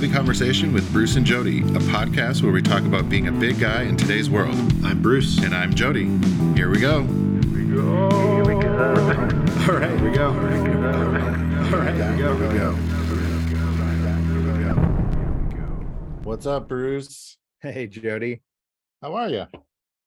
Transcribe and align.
This 0.00 0.12
Conversation 0.12 0.72
with 0.72 0.90
Bruce 0.92 1.16
and 1.16 1.26
Jody, 1.26 1.60
a 1.60 1.80
podcast 1.92 2.42
where 2.42 2.52
we 2.52 2.62
talk 2.62 2.84
about 2.84 3.10
being 3.10 3.28
a 3.28 3.32
big 3.32 3.60
guy 3.60 3.82
in 3.82 3.98
today's 3.98 4.30
world. 4.30 4.54
I'm 4.82 5.02
Bruce. 5.02 5.36
And 5.44 5.54
I'm 5.54 5.74
Jody. 5.74 6.06
Here 6.54 6.70
we 6.70 6.80
go. 6.80 7.02
Here 7.02 7.64
we 7.66 7.66
go. 7.68 8.08
All 8.08 9.74
right, 9.76 9.98
here 9.98 10.10
we 10.10 10.16
go. 10.16 10.28
All 10.28 10.32
right, 10.32 11.94
here 11.94 12.12
we 12.12 12.16
go. 12.16 12.34
Here 12.34 12.48
we 12.48 12.58
go. 12.58 12.72
What's 16.22 16.46
up, 16.46 16.66
Bruce? 16.66 17.36
Hey, 17.60 17.86
Jody. 17.86 18.40
How 19.02 19.14
are 19.16 19.28
you? 19.28 19.44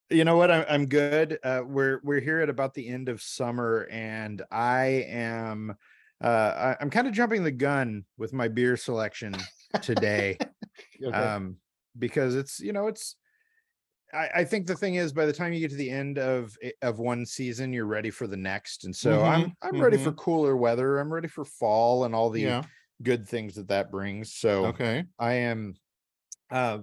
You 0.10 0.26
know 0.26 0.38
what? 0.38 0.50
I'm 0.50 0.66
I'm 0.68 0.86
good. 0.88 1.38
Uh, 1.44 1.62
we're 1.68 2.02
we're 2.04 2.20
here 2.20 2.40
at 2.40 2.50
about 2.50 2.74
the 2.74 2.90
end 2.90 3.10
of 3.10 3.22
summer, 3.22 3.88
and 3.92 4.42
I 4.52 5.06
am 5.08 5.78
uh, 6.20 6.76
I'm 6.80 6.90
kind 6.90 7.06
of 7.06 7.14
jumping 7.14 7.44
the 7.44 7.52
gun 7.52 8.06
with 8.18 8.34
my 8.34 8.48
beer 8.48 8.76
selection 8.76 9.36
today, 9.82 10.42
Okay. 11.04 11.34
um, 11.34 11.58
because 11.98 12.36
it's 12.36 12.60
you 12.60 12.74
know 12.74 12.88
it's. 12.88 13.16
I, 14.14 14.30
I 14.36 14.46
think 14.46 14.68
the 14.68 14.76
thing 14.76 14.96
is, 14.96 15.12
by 15.14 15.26
the 15.26 15.34
time 15.34 15.54
you 15.54 15.60
get 15.60 15.72
to 15.72 15.76
the 15.78 15.90
end 15.90 16.20
of 16.20 16.56
of 16.82 17.00
one 17.00 17.26
season, 17.26 17.74
you're 17.74 17.86
ready 17.86 18.12
for 18.12 18.28
the 18.28 18.38
next, 18.38 18.86
and 18.86 18.96
so 18.96 19.26
I'm 19.26 19.48
Mhm, 19.48 19.56
I'm 19.62 19.82
ready 19.82 19.98
for 19.98 20.12
cooler 20.14 20.56
weather. 20.56 21.00
I'm 21.00 21.12
ready 21.14 21.28
for 21.28 21.46
fall 21.46 22.06
and 22.06 22.14
all 22.14 22.30
the 22.30 22.42
yeah. 22.42 22.64
good 23.02 23.28
things 23.28 23.56
that 23.56 23.70
that 23.70 23.92
brings. 23.92 24.34
So 24.36 24.68
Okay. 24.68 25.06
I 25.20 25.34
am 25.36 25.76
uh, 26.52 26.80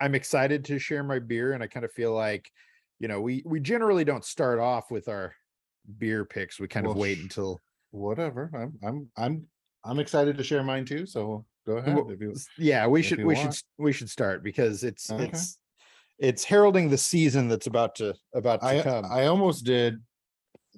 I'm 0.00 0.14
excited 0.14 0.64
to 0.66 0.78
share 0.78 1.02
my 1.04 1.18
beer, 1.18 1.52
and 1.52 1.62
I 1.62 1.66
kind 1.66 1.84
of 1.84 1.92
feel 1.92 2.12
like, 2.14 2.50
you 2.98 3.08
know, 3.08 3.20
we 3.20 3.42
we 3.46 3.60
generally 3.60 4.04
don't 4.04 4.24
start 4.24 4.58
off 4.58 4.90
with 4.90 5.08
our 5.08 5.34
beer 5.98 6.24
picks. 6.24 6.60
We 6.60 6.68
kind 6.68 6.86
of 6.86 6.94
wait 6.94 7.18
until 7.18 7.62
Whatever. 7.90 8.50
I'm 8.54 8.78
I'm 8.82 9.10
I'm 9.16 9.48
I'm 9.84 9.98
excited 10.00 10.36
to 10.38 10.44
share 10.44 10.62
mine 10.64 10.84
too. 10.84 11.06
So 11.06 11.46
go 11.66 11.76
ahead. 11.78 11.94
Well, 11.96 12.12
you- 12.18 12.34
yeah, 12.58 12.86
we 12.86 13.02
should 13.02 13.22
we 13.24 13.34
should 13.34 13.42
want. 13.44 13.54
s- 13.54 13.64
we 13.78 13.92
should 13.92 14.10
start 14.10 14.42
because 14.42 14.84
it's 14.84 15.10
Okay. 15.10 15.24
it's 15.24 15.58
it's 16.18 16.44
heralding 16.44 16.88
the 16.90 16.98
season 16.98 17.48
that's 17.48 17.66
about 17.66 17.94
to 17.96 18.14
about 18.34 18.60
to 18.60 18.66
I 18.66 18.82
come. 18.82 19.04
I 19.10 19.26
almost 19.26 19.64
did 19.64 19.98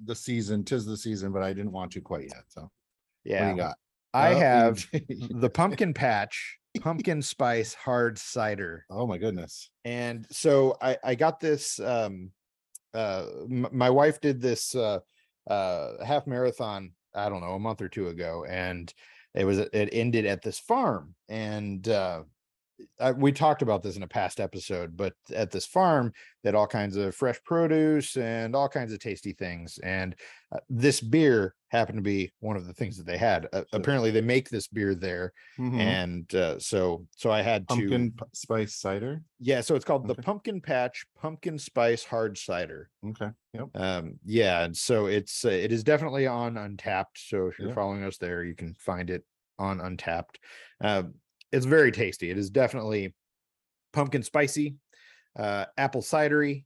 the 0.03 0.15
season, 0.15 0.63
tis 0.63 0.85
the 0.85 0.97
season, 0.97 1.31
but 1.31 1.41
I 1.43 1.53
didn't 1.53 1.71
want 1.71 1.91
to 1.93 2.01
quite 2.01 2.23
yet. 2.29 2.43
So 2.47 2.61
what 2.61 2.71
do 3.23 3.29
yeah, 3.31 3.51
you 3.51 3.57
got? 3.57 3.77
I 4.13 4.33
Oh, 4.33 4.39
have 4.39 4.85
the 5.29 5.49
pumpkin 5.49 5.93
patch 5.95 6.57
pumpkin 6.81 7.21
spice 7.23 7.73
hard 7.73 8.17
cider. 8.19 8.85
oh 8.91 9.07
my 9.07 9.17
goodness. 9.17 9.71
and 9.83 10.27
so 10.29 10.77
i 10.79 10.95
i 11.03 11.15
got 11.15 11.39
this 11.39 11.79
um 11.79 12.31
uh 12.93 13.25
m- 13.49 13.67
my 13.71 13.89
wife 13.89 14.21
did 14.21 14.39
this 14.39 14.75
uh 14.75 14.99
uh 15.49 16.03
half 16.05 16.27
marathon 16.27 16.91
i 17.15 17.29
don't 17.29 17.41
know 17.41 17.53
a 17.55 17.59
month 17.59 17.81
or 17.81 17.89
two 17.89 18.09
ago 18.09 18.45
and 18.47 18.93
it 19.37 19.45
was 19.45 19.59
it 19.59 19.89
ended 19.91 20.25
at 20.25 20.41
this 20.41 20.59
farm 20.59 21.15
and 21.29 21.87
uh 21.87 22.23
I, 22.99 23.11
we 23.11 23.31
talked 23.31 23.61
about 23.61 23.81
this 23.83 23.95
in 23.97 24.03
a 24.03 24.07
past 24.07 24.39
episode 24.39 24.95
but 24.95 25.13
at 25.33 25.49
this 25.51 25.65
farm 25.65 26.11
they 26.43 26.49
had 26.49 26.55
all 26.55 26.67
kinds 26.67 26.95
of 26.95 27.15
fresh 27.15 27.41
produce 27.43 28.15
and 28.17 28.55
all 28.55 28.69
kinds 28.69 28.93
of 28.93 28.99
tasty 28.99 29.33
things 29.33 29.79
and 29.79 30.15
uh, 30.51 30.59
this 30.69 31.01
beer 31.01 31.55
happened 31.69 31.97
to 31.97 32.01
be 32.03 32.31
one 32.39 32.55
of 32.55 32.65
the 32.67 32.73
things 32.73 32.95
that 32.97 33.05
they 33.07 33.17
had 33.17 33.47
uh, 33.51 33.63
apparently 33.73 34.11
they 34.11 34.21
make 34.21 34.49
this 34.49 34.67
beer 34.67 34.93
there 34.95 35.33
Mhm. 35.59 35.79
and 35.79 36.35
uh, 36.35 36.59
so 36.59 37.05
so 37.15 37.31
i 37.31 37.41
had 37.41 37.67
to 37.67 37.75
pumpkin 37.75 38.11
p- 38.11 38.25
spice 38.33 38.75
cider. 38.75 39.21
yeah, 39.39 39.61
so 39.61 39.75
it's 39.75 39.85
called 39.85 40.07
the 40.07 40.15
Pumpkin 40.15 40.61
Patch 40.61 41.05
Pumpkin 41.19 41.57
Spice 41.59 42.03
Hard 42.03 42.37
Cider. 42.37 42.89
Okay. 43.05 43.29
Yep. 43.53 43.67
Um, 43.75 44.19
yeah, 44.25 44.63
and 44.65 44.75
so 44.77 45.07
it's 45.07 45.43
uh, 45.45 45.49
it 45.49 45.71
is 45.71 45.83
definitely 45.83 46.25
on 46.27 46.55
Untappd. 46.55 47.15
So 47.15 47.47
if 47.47 47.57
you're 47.59 47.69
Yeah. 47.69 47.73
following 47.75 48.03
us 48.03 48.17
there, 48.17 48.43
you 48.43 48.55
can 48.55 48.73
find 48.75 49.09
it 49.09 49.23
on 49.59 49.79
Untappd. 49.79 50.35
Um, 50.81 51.15
it's 51.51 51.65
very 51.65 51.91
tasty. 51.91 52.29
It 52.29 52.37
is 52.37 52.49
definitely 52.49 53.13
pumpkin 53.93 54.23
spicy, 54.23 54.75
uh, 55.37 55.65
apple 55.77 56.01
cidery, 56.01 56.63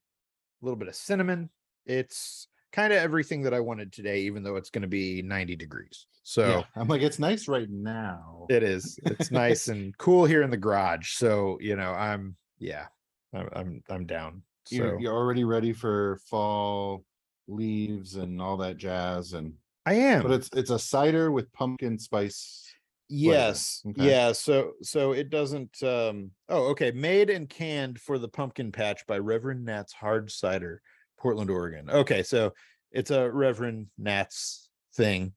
a 0.61 0.65
little 0.65 0.77
bit 0.77 0.87
of 0.87 0.95
cinnamon. 0.95 1.49
It's 1.85 2.47
kind 2.71 2.93
of 2.93 2.99
everything 2.99 3.43
that 3.43 3.53
I 3.53 3.59
wanted 3.59 3.91
today, 3.91 4.21
even 4.21 4.43
though 4.43 4.55
it's 4.55 4.69
going 4.69 4.83
to 4.83 4.87
be 4.87 5.21
90 5.21 5.55
degrees. 5.55 6.07
So 6.23 6.47
Yeah. 6.47 6.63
I'm 6.75 6.87
like, 6.87 7.01
it's 7.01 7.19
nice 7.19 7.47
right 7.47 7.69
now. 7.69 8.45
it 8.49 8.63
is. 8.63 8.99
It's 9.03 9.31
nice 9.31 9.67
and 9.67 9.97
cool 9.97 10.25
here 10.25 10.43
in 10.43 10.49
the 10.51 10.57
garage. 10.57 11.13
So 11.13 11.57
you 11.59 11.75
know, 11.75 11.91
I'm 11.93 12.35
yeah, 12.59 12.85
I'm 13.33 13.49
I'm, 13.53 13.83
I'm 13.89 14.05
down. 14.05 14.43
So 14.65 14.75
you're, 14.75 14.99
you're 14.99 15.13
already 15.15 15.43
ready 15.43 15.73
for 15.73 16.19
fall 16.29 17.03
leaves 17.47 18.15
and 18.15 18.39
all 18.41 18.57
that 18.57 18.77
jazz 18.77 19.33
and 19.33 19.53
I 19.85 19.95
am. 19.95 20.21
but 20.21 20.31
it's 20.31 20.49
it's 20.53 20.69
a 20.69 20.77
cider 20.77 21.31
with 21.31 21.51
pumpkin 21.53 21.97
spice 21.97 22.70
yes, 23.11 23.81
Okay. 23.89 24.07
yeah. 24.09 24.31
So 24.31 24.73
so 24.81 25.11
it 25.11 25.29
doesn't. 25.29 25.81
um 25.83 26.31
Oh, 26.49 26.69
okay. 26.71 26.91
Made 26.91 27.29
and 27.29 27.47
canned 27.49 27.99
for 27.99 28.17
the 28.17 28.27
pumpkin 28.29 28.71
patch 28.71 29.05
by 29.07 29.17
Reverend 29.19 29.65
Nat's 29.65 29.93
Hard 29.93 30.31
Cider, 30.31 30.81
Portland, 31.19 31.49
Oregon. 31.49 31.89
Okay, 31.89 32.23
so 32.23 32.53
it's 32.91 33.11
a 33.11 33.29
Reverend 33.31 33.87
Nat's 33.97 34.69
thing, 34.95 35.33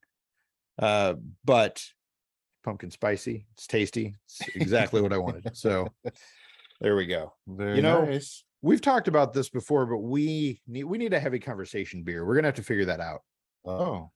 uh, 0.79 1.15
but 1.43 1.83
pumpkin 2.63 2.91
spicy. 2.91 3.45
It's 3.53 3.67
tasty. 3.67 4.15
It's 4.25 4.41
exactly 4.55 5.01
what 5.01 5.13
I 5.13 5.17
wanted. 5.17 5.55
So 5.55 5.87
there 6.81 6.95
we 6.95 7.05
go. 7.05 7.33
very 7.47 7.75
You 7.77 7.81
know, 7.81 8.05
nice 8.05 8.43
We've 8.61 8.81
talked 8.81 9.07
about 9.07 9.31
this 9.31 9.47
before, 9.49 9.85
but 9.85 9.99
we 9.99 10.59
need 10.67 10.85
we 10.85 10.97
need 10.97 11.13
a 11.13 11.19
heavy 11.19 11.39
conversation 11.39 12.01
beer. 12.03 12.25
We're 12.25 12.33
gonna 12.35 12.47
have 12.47 12.55
to 12.55 12.63
figure 12.63 12.85
that 12.85 12.99
out. 12.99 13.21
oh 13.63 14.09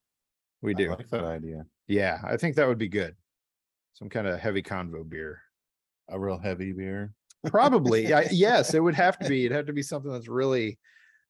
We 0.62 0.74
do 0.74 0.84
I 0.86 0.88
do. 0.88 0.96
like 0.96 1.10
that 1.10 1.24
idea 1.24 1.66
Yeah, 1.88 2.20
I 2.24 2.36
think 2.38 2.56
that 2.56 2.68
would 2.68 2.80
be 2.80 2.88
good. 2.90 3.16
Some 3.94 4.10
kind 4.10 4.28
of 4.28 4.40
heavy 4.40 4.62
convo 4.64 5.08
beer. 5.08 5.42
a 6.10 6.20
real 6.20 6.38
heavy 6.40 6.72
beer 6.72 7.14
Probably. 7.46 8.08
yeah, 8.08 8.28
yes, 8.32 8.74
it 8.74 8.80
would 8.82 8.96
have 8.96 9.18
to 9.20 9.30
be. 9.30 9.46
It'd 9.46 9.56
have 9.56 9.68
to 9.68 9.74
be 9.74 9.82
something 9.84 10.12
that's 10.12 10.28
really, 10.28 10.78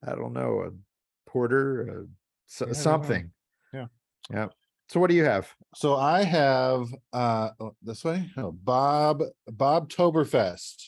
I 0.07 0.15
don't 0.15 0.33
know, 0.33 0.61
a 0.61 1.29
porter, 1.29 1.81
a, 1.81 2.65
Yeah, 2.65 2.69
I 2.69 2.73
something. 2.73 3.31
Yeah. 3.73 3.85
Yeah. 4.31 4.47
So 4.89 4.99
what 4.99 5.09
do 5.11 5.15
you 5.15 5.25
have? 5.25 5.47
so 5.75 5.95
i 5.95 6.23
have 6.23 6.87
uh 7.13 7.51
oh, 7.59 7.75
this 7.83 8.03
way 8.03 8.27
oh, 8.37 8.51
bob 8.51 9.21
bobtoberfest 9.51 10.83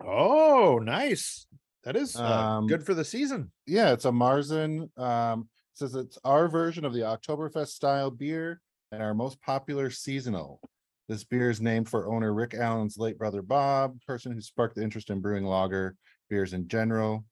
Oh, 0.00 0.78
nice. 0.82 1.46
That 1.84 1.96
is 1.96 2.14
uh, 2.16 2.22
Um, 2.22 2.66
good 2.66 2.84
for 2.84 2.94
the 2.94 3.04
season. 3.04 3.50
yeah 3.66 3.92
it's 3.92 4.04
a 4.04 4.10
marzen 4.10 4.96
um 4.98 5.48
says 5.74 5.94
it's 5.94 6.18
our 6.24 6.46
version 6.48 6.84
of 6.84 6.92
the 6.92 7.00
oktoberfest 7.00 7.68
style 7.68 8.10
beer 8.10 8.60
and 8.94 9.02
our 9.02 9.14
most 9.14 9.40
popular 9.42 9.90
seasonal 9.90 10.60
this 11.08 11.24
beer 11.24 11.50
is 11.50 11.60
named 11.60 11.88
for 11.88 12.08
owner 12.08 12.32
rick 12.32 12.54
allen's 12.54 12.96
late 12.96 13.18
brother 13.18 13.42
bob 13.42 13.96
person 14.06 14.32
who 14.32 14.40
sparked 14.40 14.76
the 14.76 14.82
interest 14.82 15.10
in 15.10 15.20
brewing 15.20 15.44
lager 15.44 15.96
beers 16.30 16.52
in 16.52 16.68
general 16.68 17.24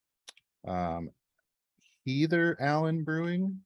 um 0.67 1.09
heater 2.05 2.57
allen 2.61 3.05
brewing 3.05 3.61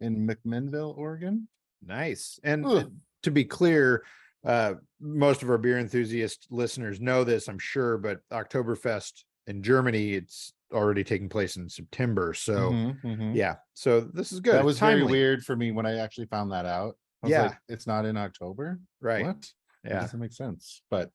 in 0.00 0.26
mcminnville 0.26 0.96
oregon 0.96 1.46
Nice. 1.86 2.40
And 2.42 2.64
Ugh. 2.64 2.90
to 3.24 3.30
be 3.30 3.44
clear, 3.44 4.04
uh, 4.42 4.74
most 5.02 5.42
of 5.42 5.50
our 5.50 5.58
beer 5.58 5.78
enthusiast 5.78 6.46
listeners 6.48 6.98
know 6.98 7.24
this, 7.24 7.46
I'm 7.46 7.58
sure, 7.58 7.98
but 7.98 8.20
Oktoberfest 8.32 9.24
in 9.48 9.62
Germany, 9.62 10.14
it's 10.14 10.54
already 10.72 11.04
taking 11.04 11.28
place 11.28 11.56
in 11.56 11.68
September. 11.68 12.32
So 12.32 12.70
Mhm, 12.70 13.02
mhm. 13.02 13.36
yeah, 13.36 13.56
so 13.74 14.00
this 14.00 14.32
is 14.32 14.40
good. 14.40 14.54
that 14.54 14.64
was 14.64 14.78
very 14.78 15.00
Timely. 15.00 15.12
weird 15.12 15.44
for 15.44 15.54
me 15.56 15.72
when 15.72 15.84
i 15.84 15.98
actually 15.98 16.26
found 16.28 16.52
that 16.52 16.64
out 16.64 16.96
I 17.24 17.26
was 17.26 17.30
Yeah. 17.30 17.42
like, 17.48 17.58
it's 17.68 17.86
not 17.86 18.04
in 18.04 18.16
october 18.16 18.78
Right. 19.00 19.24
what 19.24 19.40
That 19.82 19.90
Yeah. 19.92 20.00
doesn't 20.00 20.20
make 20.20 20.32
sense 20.32 20.82
but 20.90 21.10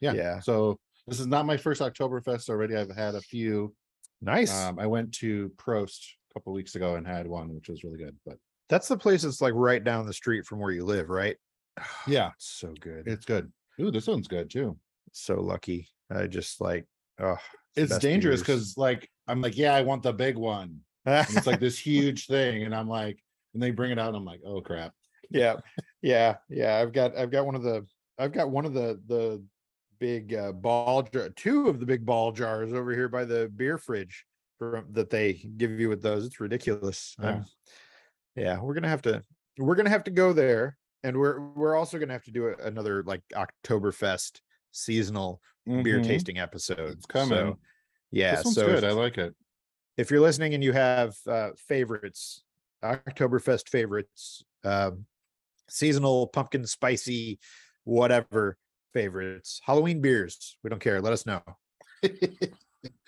yeah 0.00 0.12
Yeah. 0.12 0.40
so 0.40 0.78
this 1.06 1.18
is 1.20 1.26
not 1.26 1.46
my 1.46 1.56
first 1.56 1.80
oktoberfest 1.80 2.48
already 2.50 2.76
i've 2.76 2.94
had 2.94 3.14
a 3.14 3.20
few 3.20 3.74
Nice. 4.20 4.52
um 4.52 4.78
i 4.78 4.86
went 4.86 5.12
to 5.14 5.50
prost 5.56 6.00
a 6.30 6.34
couple 6.34 6.52
weeks 6.52 6.74
ago 6.74 6.96
and 6.96 7.06
had 7.06 7.26
one 7.26 7.54
which 7.54 7.68
was 7.68 7.82
really 7.84 7.98
good 7.98 8.16
but 8.26 8.36
That's 8.68 8.88
the 8.88 8.98
place 8.98 9.22
that's 9.22 9.40
like 9.40 9.54
right 9.54 9.82
down 9.82 10.04
the 10.06 10.12
street 10.12 10.44
from 10.44 10.58
where 10.58 10.72
you 10.72 10.84
live, 10.84 11.08
right? 11.08 11.36
yeah 12.06 12.30
It's 12.36 12.46
so 12.60 12.74
good. 12.80 13.06
it's 13.08 13.24
good 13.24 13.50
Ooh, 13.80 13.90
this 13.90 14.06
one's 14.06 14.28
good 14.28 14.50
too 14.50 14.78
so 15.12 15.40
lucky. 15.40 15.88
I 16.10 16.26
just 16.26 16.60
like 16.60 16.84
oh 17.20 17.38
it's 17.74 17.90
best 17.90 18.02
dangerous 18.02 18.40
beers. 18.42 18.46
because 18.46 18.76
like 18.76 19.08
i'm 19.28 19.40
like 19.40 19.56
yeah 19.56 19.74
i 19.74 19.80
want 19.82 20.02
the 20.02 20.12
big 20.12 20.36
one 20.36 20.80
and 21.06 21.26
it's 21.36 21.46
like 21.46 21.60
this 21.60 21.78
huge 21.78 22.26
thing 22.26 22.64
and 22.64 22.74
i'm 22.74 22.88
like 22.88 23.18
and 23.54 23.62
they 23.62 23.70
bring 23.70 23.90
it 23.92 23.98
out 23.98 24.08
and 24.08 24.16
i'm 24.16 24.24
like 24.24 24.40
oh 24.44 24.60
crap 24.60 24.92
yeah 25.30 25.56
yeah 26.02 26.36
yeah 26.48 26.76
i've 26.78 26.92
got 26.92 27.16
i've 27.16 27.30
got 27.30 27.44
one 27.46 27.54
of 27.54 27.62
the 27.62 27.84
i've 28.18 28.32
got 28.32 28.50
one 28.50 28.64
of 28.64 28.72
the 28.74 29.00
the 29.06 29.42
big 29.98 30.34
uh, 30.34 30.52
ball 30.52 31.02
jar 31.02 31.28
two 31.30 31.68
of 31.68 31.80
the 31.80 31.86
big 31.86 32.04
ball 32.04 32.30
jars 32.32 32.72
over 32.72 32.92
here 32.92 33.08
by 33.08 33.24
the 33.24 33.50
beer 33.56 33.78
fridge 33.78 34.24
for 34.58 34.84
that 34.90 35.10
they 35.10 35.32
give 35.56 35.80
you 35.80 35.88
with 35.88 36.02
those 36.02 36.24
it's 36.26 36.38
ridiculous 36.40 37.14
Yeah. 37.22 37.28
Um, 37.30 37.44
yeah 38.36 38.60
we're 38.60 38.74
gonna 38.74 38.88
have 38.88 39.02
to 39.02 39.22
we're 39.58 39.74
gonna 39.74 39.90
have 39.90 40.04
to 40.04 40.10
go 40.10 40.32
there 40.32 40.76
and 41.02 41.16
we're 41.16 41.40
we're 41.40 41.74
also 41.74 41.98
gonna 41.98 42.12
have 42.12 42.24
to 42.24 42.30
do 42.30 42.48
a, 42.48 42.56
another 42.66 43.02
like 43.04 43.22
oktoberfest 43.34 44.40
seasonal 44.72 45.40
beer 45.66 45.98
Mhm. 46.00 46.04
tasting 46.06 46.38
episode 46.38 46.90
It's 46.92 47.06
coming. 47.06 47.28
so, 47.28 47.58
yeah 48.12 48.36
so 48.42 48.66
good 48.66 48.84
if- 48.84 48.84
i 48.84 48.92
like 48.92 49.16
it 49.18 49.34
if 49.96 50.10
you're 50.10 50.20
listening 50.20 50.52
and 50.54 50.62
you 50.62 50.72
have 50.72 51.16
uh 51.26 51.50
favorites 51.56 52.44
oktoberfest 52.84 53.68
favorites 53.68 54.44
um 54.64 55.06
seasonal 55.68 56.26
pumpkin 56.28 56.66
spicy 56.66 57.38
whatever 57.84 58.56
favorites. 58.92 59.60
Halloween 59.64 60.00
beers. 60.00 60.56
We 60.62 60.70
don't 60.70 60.80
care. 60.80 61.00
Let 61.00 61.12
us 61.12 61.26
know. 61.26 61.42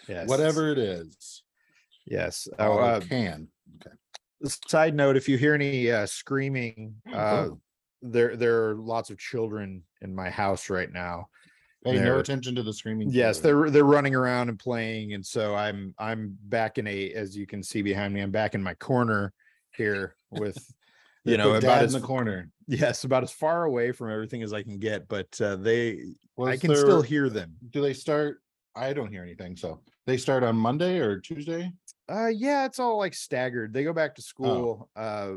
Yes. 0.09 0.27
Whatever 0.29 0.71
it 0.73 0.79
is. 0.79 1.43
Yes. 2.07 2.49
Oh, 2.59 2.73
Oh, 2.73 2.79
uh, 2.79 3.01
can. 3.01 3.49
side 4.67 4.95
note: 4.95 5.17
If 5.17 5.29
you 5.29 5.37
hear 5.37 5.55
any 5.55 5.91
uh, 5.91 6.07
screaming, 6.07 6.95
uh, 7.13 7.49
Oh. 7.51 7.61
there 8.01 8.35
there 8.37 8.71
are 8.71 8.75
lots 8.77 9.11
of 9.11 9.19
children 9.19 9.83
in 10.01 10.15
my 10.15 10.31
house 10.31 10.71
right 10.71 10.91
now. 10.91 11.29
Pay 11.85 12.01
no 12.01 12.19
attention 12.19 12.55
to 12.55 12.63
the 12.63 12.73
screaming. 12.73 13.11
Yes, 13.11 13.41
children. 13.41 13.61
they're 13.65 13.71
they're 13.71 13.85
running 13.85 14.15
around 14.15 14.49
and 14.49 14.59
playing, 14.59 15.13
and 15.13 15.25
so 15.25 15.55
I'm 15.55 15.95
I'm 15.99 16.37
back 16.45 16.79
in 16.79 16.87
a 16.87 17.13
as 17.13 17.37
you 17.37 17.47
can 17.47 17.63
see 17.63 17.83
behind 17.83 18.15
me, 18.15 18.21
I'm 18.23 18.31
back 18.31 18.55
in 18.55 18.63
my 18.63 18.75
corner 18.75 19.33
here 19.77 20.17
with 20.31 20.57
you 21.31 21.37
know 21.37 21.55
about 21.55 21.83
as 21.83 21.95
in 21.95 22.01
the 22.01 22.07
corner. 22.07 22.51
yes 22.67 23.05
about 23.05 23.23
as 23.23 23.33
far 23.33 23.65
away 23.65 23.93
from 23.93 24.11
everything 24.11 24.43
as 24.43 24.53
I 24.53 24.63
can 24.63 24.79
get, 24.79 25.09
but 25.09 25.41
uh, 25.41 25.57
they 25.57 26.01
I 26.39 26.43
Was 26.53 26.61
can 26.61 26.75
still 26.75 27.03
hear 27.03 27.29
them. 27.29 27.57
Do 27.71 27.81
they 27.81 27.95
start? 27.95 28.41
I 28.77 28.93
don't 28.93 29.11
hear 29.11 29.23
anything. 29.23 29.57
So 29.57 29.81
they 30.07 30.17
start 30.17 30.45
on 30.45 30.57
Monday 30.57 30.99
or 30.99 31.21
Tuesday. 31.21 31.73
Uh 32.09 32.29
yeah, 32.29 32.65
it's 32.65 32.79
all 32.79 32.97
like 32.99 33.15
staggered. 33.15 33.73
They 33.73 33.85
go 33.85 33.93
back 33.93 34.15
to 34.17 34.23
school 34.23 34.89
uh 34.97 35.33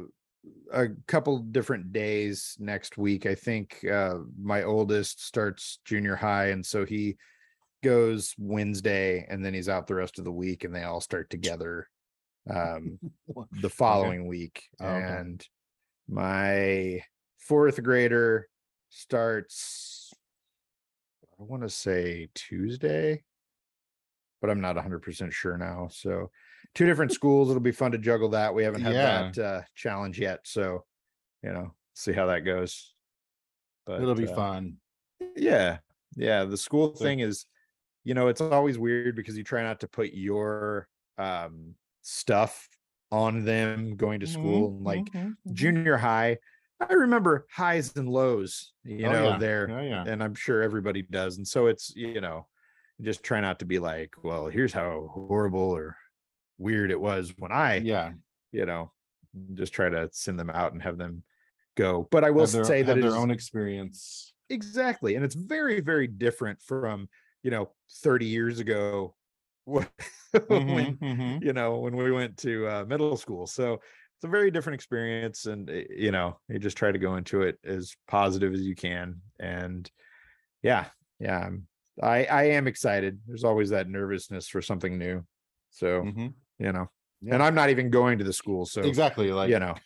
a 0.73 0.87
couple 1.07 1.37
different 1.39 1.91
days 1.93 2.55
next 2.59 2.97
week. 2.97 3.25
I 3.25 3.35
think 3.35 3.83
uh 3.85 4.19
my 4.41 4.63
oldest 4.63 5.25
starts 5.25 5.79
junior 5.85 6.15
high 6.15 6.47
and 6.47 6.65
so 6.65 6.85
he 6.85 7.17
goes 7.83 8.35
Wednesday 8.37 9.25
and 9.29 9.43
then 9.43 9.53
he's 9.53 9.69
out 9.69 9.87
the 9.87 9.95
rest 9.95 10.19
of 10.19 10.25
the 10.25 10.31
week 10.31 10.63
and 10.63 10.73
they 10.73 10.83
all 10.83 11.01
start 11.01 11.29
together 11.29 11.89
um 12.55 12.99
the 13.61 13.69
following 13.69 14.27
week 14.27 14.63
Oh, 14.79 14.87
okay. 14.87 15.23
My 16.11 17.01
fourth 17.37 17.81
grader 17.81 18.47
starts 18.89 20.13
I 21.39 21.43
want 21.43 21.63
to 21.63 21.69
say 21.69 22.27
Tuesday 22.35 23.23
but 24.41 24.49
I'm 24.49 24.59
not 24.59 24.75
100% 24.75 25.31
sure 25.31 25.55
now. 25.55 25.87
So 25.91 26.31
two 26.73 26.87
different 26.87 27.11
schools. 27.13 27.49
It'll 27.49 27.61
be 27.61 27.71
fun 27.71 27.91
to 27.91 27.99
juggle 27.99 28.29
that. 28.29 28.53
We 28.53 28.63
haven't 28.63 28.81
had 28.81 28.93
Yeah. 28.93 29.31
that 29.35 29.37
uh, 29.43 29.61
challenge 29.75 30.19
yet. 30.19 30.39
So, 30.45 30.83
you 31.43 31.53
know, 31.53 31.75
see 31.93 32.11
how 32.11 32.25
that 32.25 32.39
goes. 32.39 32.93
But 33.85 34.01
It'll 34.01 34.15
be 34.15 34.27
uh, 34.27 34.35
fun. 34.35 34.77
Yeah. 35.35 35.77
Yeah. 36.15 36.45
The 36.45 36.57
school 36.57 36.95
So- 36.95 37.03
thing 37.03 37.19
is, 37.19 37.45
you 38.03 38.15
know, 38.15 38.29
it's 38.29 38.41
always 38.41 38.79
weird 38.79 39.15
because 39.15 39.37
you 39.37 39.43
try 39.43 39.61
not 39.61 39.79
to 39.81 39.87
put 39.87 40.11
your 40.11 40.87
um, 41.19 41.75
stuff 42.01 42.67
on 43.11 43.43
them 43.45 43.95
going 43.95 44.19
to 44.21 44.27
school. 44.27 44.71
Mhm, 44.71 44.85
Like 44.85 45.05
mhm, 45.11 45.35
mhm. 45.47 45.53
junior 45.53 45.97
high, 45.97 46.37
I 46.79 46.93
remember 46.93 47.45
highs 47.51 47.95
and 47.95 48.09
lows, 48.09 48.73
you 48.83 49.05
Oh, 49.07 49.11
know, 49.11 49.27
yeah. 49.29 49.37
there 49.37 49.69
Oh, 49.71 49.81
yeah. 49.81 50.03
and 50.07 50.23
I'm 50.23 50.33
sure 50.33 50.63
everybody 50.63 51.03
does. 51.03 51.37
And 51.37 51.47
so 51.47 51.67
it's, 51.67 51.93
you 51.95 52.21
know, 52.21 52.47
just 53.01 53.23
try 53.23 53.39
not 53.41 53.59
to 53.59 53.65
be 53.65 53.79
like, 53.79 54.13
well, 54.23 54.47
here's 54.47 54.73
how 54.73 55.09
horrible 55.13 55.59
or 55.59 55.95
weird 56.57 56.89
it 56.91 56.99
was 56.99 57.33
when 57.37 57.51
I, 57.51 57.77
Yeah. 57.77 58.13
you 58.51 58.65
know, 58.65 58.91
just 59.53 59.73
try 59.73 59.89
to 59.89 60.09
send 60.11 60.39
them 60.39 60.49
out 60.49 60.73
and 60.73 60.81
have 60.81 60.97
them 60.97 61.23
go. 61.75 62.07
But 62.11 62.23
I 62.23 62.31
will 62.31 62.47
their, 62.47 62.63
say 62.63 62.81
that 62.83 62.95
their 62.95 63.07
is- 63.07 63.13
own 63.13 63.31
experience. 63.31 64.33
exactly, 64.49 65.15
and 65.15 65.23
it's 65.25 65.35
very, 65.35 65.81
very 65.81 66.07
different 66.07 66.61
from, 66.61 67.09
you 67.43 67.51
know, 67.51 67.71
30 68.03 68.25
years 68.25 68.59
ago 68.59 69.15
when, 69.65 69.87
Mhm, 70.49 70.97
mhm. 71.01 71.41
you 71.41 71.53
know, 71.53 71.79
when 71.79 71.95
we 71.95 72.11
went 72.11 72.37
to 72.39 72.67
uh, 72.67 72.85
middle 72.85 73.17
school. 73.17 73.47
So 73.47 73.73
it's 73.75 74.23
a 74.23 74.27
very 74.27 74.51
different 74.51 74.75
experience, 74.75 75.45
and 75.45 75.69
eh, 75.69 75.85
you 75.89 76.11
know, 76.11 76.39
you 76.49 76.59
just 76.59 76.77
try 76.77 76.91
to 76.91 76.99
go 76.99 77.15
into 77.15 77.41
it 77.41 77.59
as 77.63 77.95
positive 78.07 78.53
as 78.53 78.61
you 78.61 78.75
can. 78.75 79.21
And 79.39 79.89
yeah, 80.63 80.89
yeah, 81.19 81.39
I'm, 81.47 81.67
I 82.01 82.25
I 82.25 82.43
am 82.45 82.67
excited. 82.67 83.21
There's 83.27 83.43
always 83.43 83.69
that 83.71 83.89
nervousness 83.89 84.47
for 84.47 84.61
something 84.61 84.97
new. 84.97 85.25
So 85.71 86.09
Mhm. 86.09 86.35
you 86.59 86.71
know, 86.71 86.87
Yeah. 87.21 87.37
and 87.37 87.43
I'm 87.43 87.55
not 87.55 87.69
even 87.69 87.89
going 87.89 88.17
to 88.19 88.23
the 88.23 88.33
school, 88.33 88.65
so 88.65 88.93
Exactly. 88.93 89.31
Like 89.31 89.53
you 89.53 89.59
know, 89.59 89.81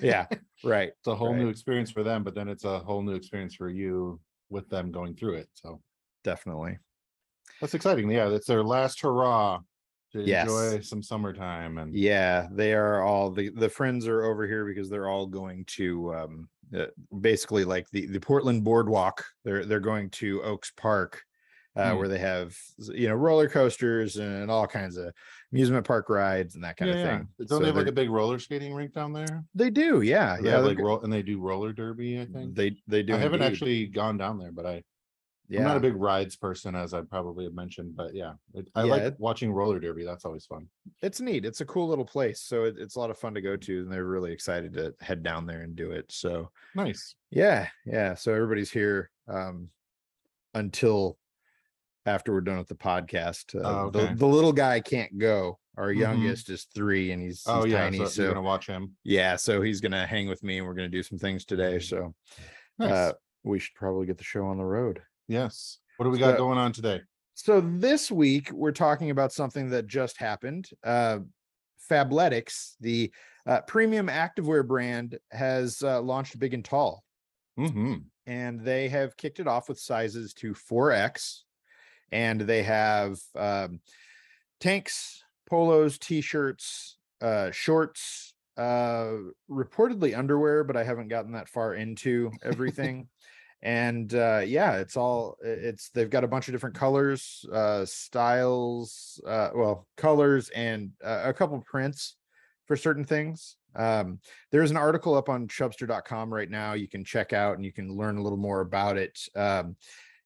yeah, 0.00 0.28
right, 0.62 0.88
it's 0.90 1.06
a 1.06 1.16
whole 1.16 1.34
new 1.34 1.48
experience 1.48 1.90
for 1.90 2.02
them, 2.02 2.24
but 2.24 2.34
then 2.34 2.48
it's 2.48 2.64
a 2.64 2.80
whole 2.80 3.02
new 3.02 3.14
experience 3.14 3.54
for 3.54 3.68
you 3.70 4.20
with 4.50 4.68
them 4.68 4.90
going 4.92 5.16
through 5.16 5.36
it. 5.36 5.50
So 5.54 5.82
definitely. 6.24 6.78
That's 7.60 7.74
exciting. 7.74 8.10
Yeah, 8.10 8.28
it's 8.30 8.46
their 8.46 8.62
last 8.64 9.00
hurrah 9.00 9.60
to 10.12 10.20
Yes. 10.22 10.42
enjoy 10.42 10.80
some 10.80 11.02
summertime 11.02 11.78
and 11.78 11.94
Yeah, 11.94 12.48
they 12.52 12.74
are 12.74 13.02
all 13.02 13.30
the 13.30 13.50
the 13.50 13.68
friends 13.68 14.06
are 14.08 14.24
over 14.24 14.46
here 14.46 14.64
because 14.64 14.90
they're 14.90 15.08
all 15.08 15.26
going 15.26 15.64
to 15.66 16.14
um 16.14 16.48
uh, 16.76 16.86
basically 17.20 17.64
like 17.64 17.88
the 17.90 18.06
the 18.06 18.20
Portland 18.20 18.64
Boardwalk. 18.64 19.24
They're 19.44 19.64
they're 19.64 19.80
going 19.80 20.10
to 20.10 20.42
Oaks 20.42 20.72
Park 20.76 21.22
uh 21.76 21.92
Hmm. 21.92 21.98
where 21.98 22.08
they 22.08 22.18
have 22.18 22.56
you 22.92 23.06
know 23.08 23.14
roller 23.14 23.48
coasters 23.48 24.16
and 24.16 24.50
all 24.50 24.66
kinds 24.66 24.96
of 24.96 25.12
amusement 25.52 25.86
park 25.86 26.08
rides 26.08 26.56
and 26.56 26.64
that 26.64 26.76
kind 26.76 26.90
of 26.90 27.00
thing. 27.00 27.28
Don't 27.38 27.48
So 27.48 27.58
they 27.60 27.66
have 27.66 27.76
like 27.76 27.84
they're- 27.84 27.92
a 27.92 27.94
big 27.94 28.10
roller 28.10 28.40
skating 28.40 28.74
rink 28.74 28.92
down 28.92 29.12
there? 29.12 29.44
they 29.54 29.70
do, 29.70 30.02
yeah. 30.02 30.36
They 30.36 30.48
Yeah, 30.48 30.56
have 30.56 30.64
they've 30.64 30.76
like 30.76 30.84
roll 30.84 31.00
and 31.02 31.12
they 31.12 31.22
do 31.22 31.40
roller 31.40 31.72
derby, 31.72 32.20
I 32.20 32.26
think. 32.26 32.54
they 32.56 32.76
they 32.88 33.04
do 33.04 33.14
I 33.14 33.18
haven't 33.18 33.42
indeed. 33.42 33.52
actually 33.54 33.86
gone 33.86 34.16
down 34.16 34.38
there, 34.38 34.50
but 34.52 34.66
I 34.66 34.82
yeah. 35.50 35.60
I'm 35.60 35.64
not 35.66 35.76
a 35.76 35.80
big 35.80 35.96
rides 35.96 36.36
person, 36.36 36.74
as 36.74 36.94
I 36.94 37.02
probably 37.02 37.44
have 37.44 37.54
mentioned. 37.54 37.96
But 37.96 38.14
yeah, 38.14 38.32
it, 38.54 38.68
I 38.74 38.84
Yeah, 38.84 38.90
like 38.90 39.02
it- 39.02 39.16
watching 39.18 39.52
roller 39.52 39.78
derby. 39.80 40.04
That's 40.04 40.24
always 40.24 40.46
fun. 40.46 40.68
it's 41.02 41.20
neat. 41.20 41.44
It's 41.44 41.60
a 41.60 41.66
cool 41.66 41.88
little 41.88 42.04
place. 42.04 42.40
So 42.40 42.64
it, 42.64 42.76
it's 42.78 42.96
a 42.96 43.00
lot 43.00 43.10
of 43.10 43.18
fun 43.18 43.34
to 43.34 43.40
go 43.42 43.56
to, 43.56 43.80
and 43.80 43.92
they're 43.92 44.04
really 44.06 44.32
excited 44.32 44.72
to 44.74 44.94
head 45.00 45.22
down 45.22 45.44
there 45.46 45.62
and 45.62 45.74
do 45.76 45.90
it. 45.90 46.06
So 46.10 46.50
Nice. 46.74 47.14
yeah, 47.30 47.68
yeah. 47.84 48.14
So 48.14 48.32
everybody's 48.32 48.70
here 48.70 49.10
um 49.28 49.68
until 50.54 51.18
after 52.06 52.32
we're 52.32 52.40
done 52.40 52.58
with 52.58 52.68
the 52.68 52.74
podcast. 52.74 53.54
Uh, 53.54 53.68
Oh, 53.68 53.78
okay. 53.86 54.06
the, 54.08 54.14
the 54.14 54.26
little 54.26 54.52
guy 54.52 54.80
can't 54.80 55.18
go. 55.18 55.58
Our 55.76 55.92
Mhm. 55.92 55.98
youngest 55.98 56.50
is 56.50 56.64
three, 56.74 57.12
and 57.12 57.22
he's, 57.22 57.44
Oh 57.46 57.62
he's 57.64 57.72
yeah, 57.72 57.82
tiny. 57.84 57.98
so, 57.98 58.04
So, 58.06 58.22
you're 58.22 58.32
gonna 58.34 58.42
watch 58.46 58.66
him. 58.66 58.96
yeah, 59.04 59.36
so 59.36 59.62
he's 59.62 59.80
gonna 59.80 60.06
hang 60.06 60.26
with 60.28 60.42
me, 60.42 60.58
and 60.58 60.66
we're 60.66 60.74
gonna 60.74 60.88
do 60.88 61.02
some 61.02 61.18
things 61.18 61.44
today. 61.44 61.78
So 61.78 62.14
Nice. 62.78 62.90
uh, 62.90 63.12
we 63.44 63.58
should 63.58 63.74
probably 63.74 64.06
get 64.06 64.18
the 64.18 64.24
show 64.24 64.46
on 64.46 64.58
the 64.58 64.64
road. 64.64 65.00
Yes. 65.30 65.78
What 65.96 66.04
do 66.04 66.10
we 66.10 66.18
got 66.18 66.32
so- 66.32 66.38
going 66.38 66.58
on 66.58 66.72
today? 66.72 67.00
So 67.34 67.62
this 67.62 68.10
week 68.10 68.50
we're 68.52 68.72
talking 68.72 69.10
about 69.10 69.32
something 69.32 69.70
that 69.70 69.86
just 69.86 70.18
happened. 70.18 70.68
Uh, 70.84 71.20
Fabletics, 71.90 72.74
the 72.80 73.10
uh, 73.46 73.62
premium 73.62 74.08
activewear 74.08 74.66
brand, 74.66 75.18
has 75.30 75.82
uh, 75.82 76.02
launched 76.02 76.38
Big 76.38 76.52
and 76.52 76.64
Tall, 76.64 77.02
hmm 77.56 77.94
and 78.26 78.60
they 78.60 78.88
have 78.88 79.16
kicked 79.16 79.40
it 79.40 79.48
off 79.48 79.68
with 79.68 79.80
sizes 79.80 80.34
to 80.34 80.52
4X, 80.52 81.40
and 82.12 82.42
they 82.42 82.62
have 82.62 83.18
um, 83.34 83.80
tanks, 84.60 85.24
polos, 85.48 85.98
t-shirts, 85.98 86.98
uh, 87.22 87.50
shorts, 87.50 88.34
uh, 88.56 89.14
reportedly 89.50 90.16
underwear, 90.16 90.62
but 90.62 90.76
I 90.76 90.84
haven't 90.84 91.08
gotten 91.08 91.32
that 91.32 91.48
far 91.48 91.74
into 91.74 92.30
everything. 92.42 93.08
And 93.62 94.12
uh 94.14 94.42
yeah 94.44 94.76
it's 94.76 94.96
all 94.96 95.36
it's 95.42 95.90
they've 95.90 96.08
got 96.08 96.24
a 96.24 96.28
bunch 96.28 96.48
of 96.48 96.52
different 96.52 96.76
colors 96.76 97.44
uh 97.52 97.84
styles 97.84 99.20
uh 99.26 99.50
well 99.54 99.86
colors 99.96 100.48
and 100.50 100.92
uh, 101.04 101.22
a 101.26 101.34
couple 101.34 101.60
prints 101.60 102.16
for 102.66 102.76
certain 102.76 103.04
things 103.04 103.56
um 103.76 104.18
there's 104.50 104.70
an 104.70 104.76
article 104.76 105.14
up 105.14 105.28
on 105.28 105.46
chubster.com 105.46 106.32
right 106.32 106.50
now 106.50 106.72
you 106.72 106.88
can 106.88 107.04
check 107.04 107.32
out 107.32 107.56
and 107.56 107.64
you 107.64 107.72
can 107.72 107.94
learn 107.94 108.16
a 108.16 108.22
little 108.22 108.38
more 108.38 108.62
about 108.62 108.96
it 108.96 109.20
um 109.36 109.76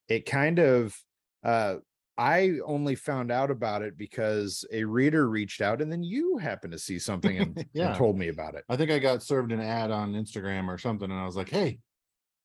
it 0.09 0.27
kind 0.27 0.61
of 0.61 0.97
uh 1.43 1.77
I 2.17 2.59
only 2.65 2.95
found 2.95 3.33
out 3.33 3.51
about 3.51 3.83
it 3.83 3.99
because 3.99 4.65
a 4.73 4.85
reader 4.85 5.29
reached 5.29 5.61
out 5.61 5.83
and 5.83 5.91
then 5.91 6.03
you 6.03 6.39
happened 6.39 6.73
to 6.73 6.79
see 6.79 6.99
something 6.99 7.39
and, 7.39 7.67
and 7.75 7.97
told 7.97 8.17
me 8.17 8.29
about 8.29 8.55
it. 8.55 8.65
I 8.69 8.77
think 8.77 8.91
I 8.91 8.99
got 9.01 9.23
served 9.23 9.51
an 9.51 9.61
ad 9.61 9.91
on 9.91 10.13
Instagram 10.13 10.69
or 10.69 10.79
something, 10.79 11.11
and 11.11 11.19
I 11.19 11.27
was 11.27 11.37
like, 11.37 11.49
"Hey, 11.49 11.81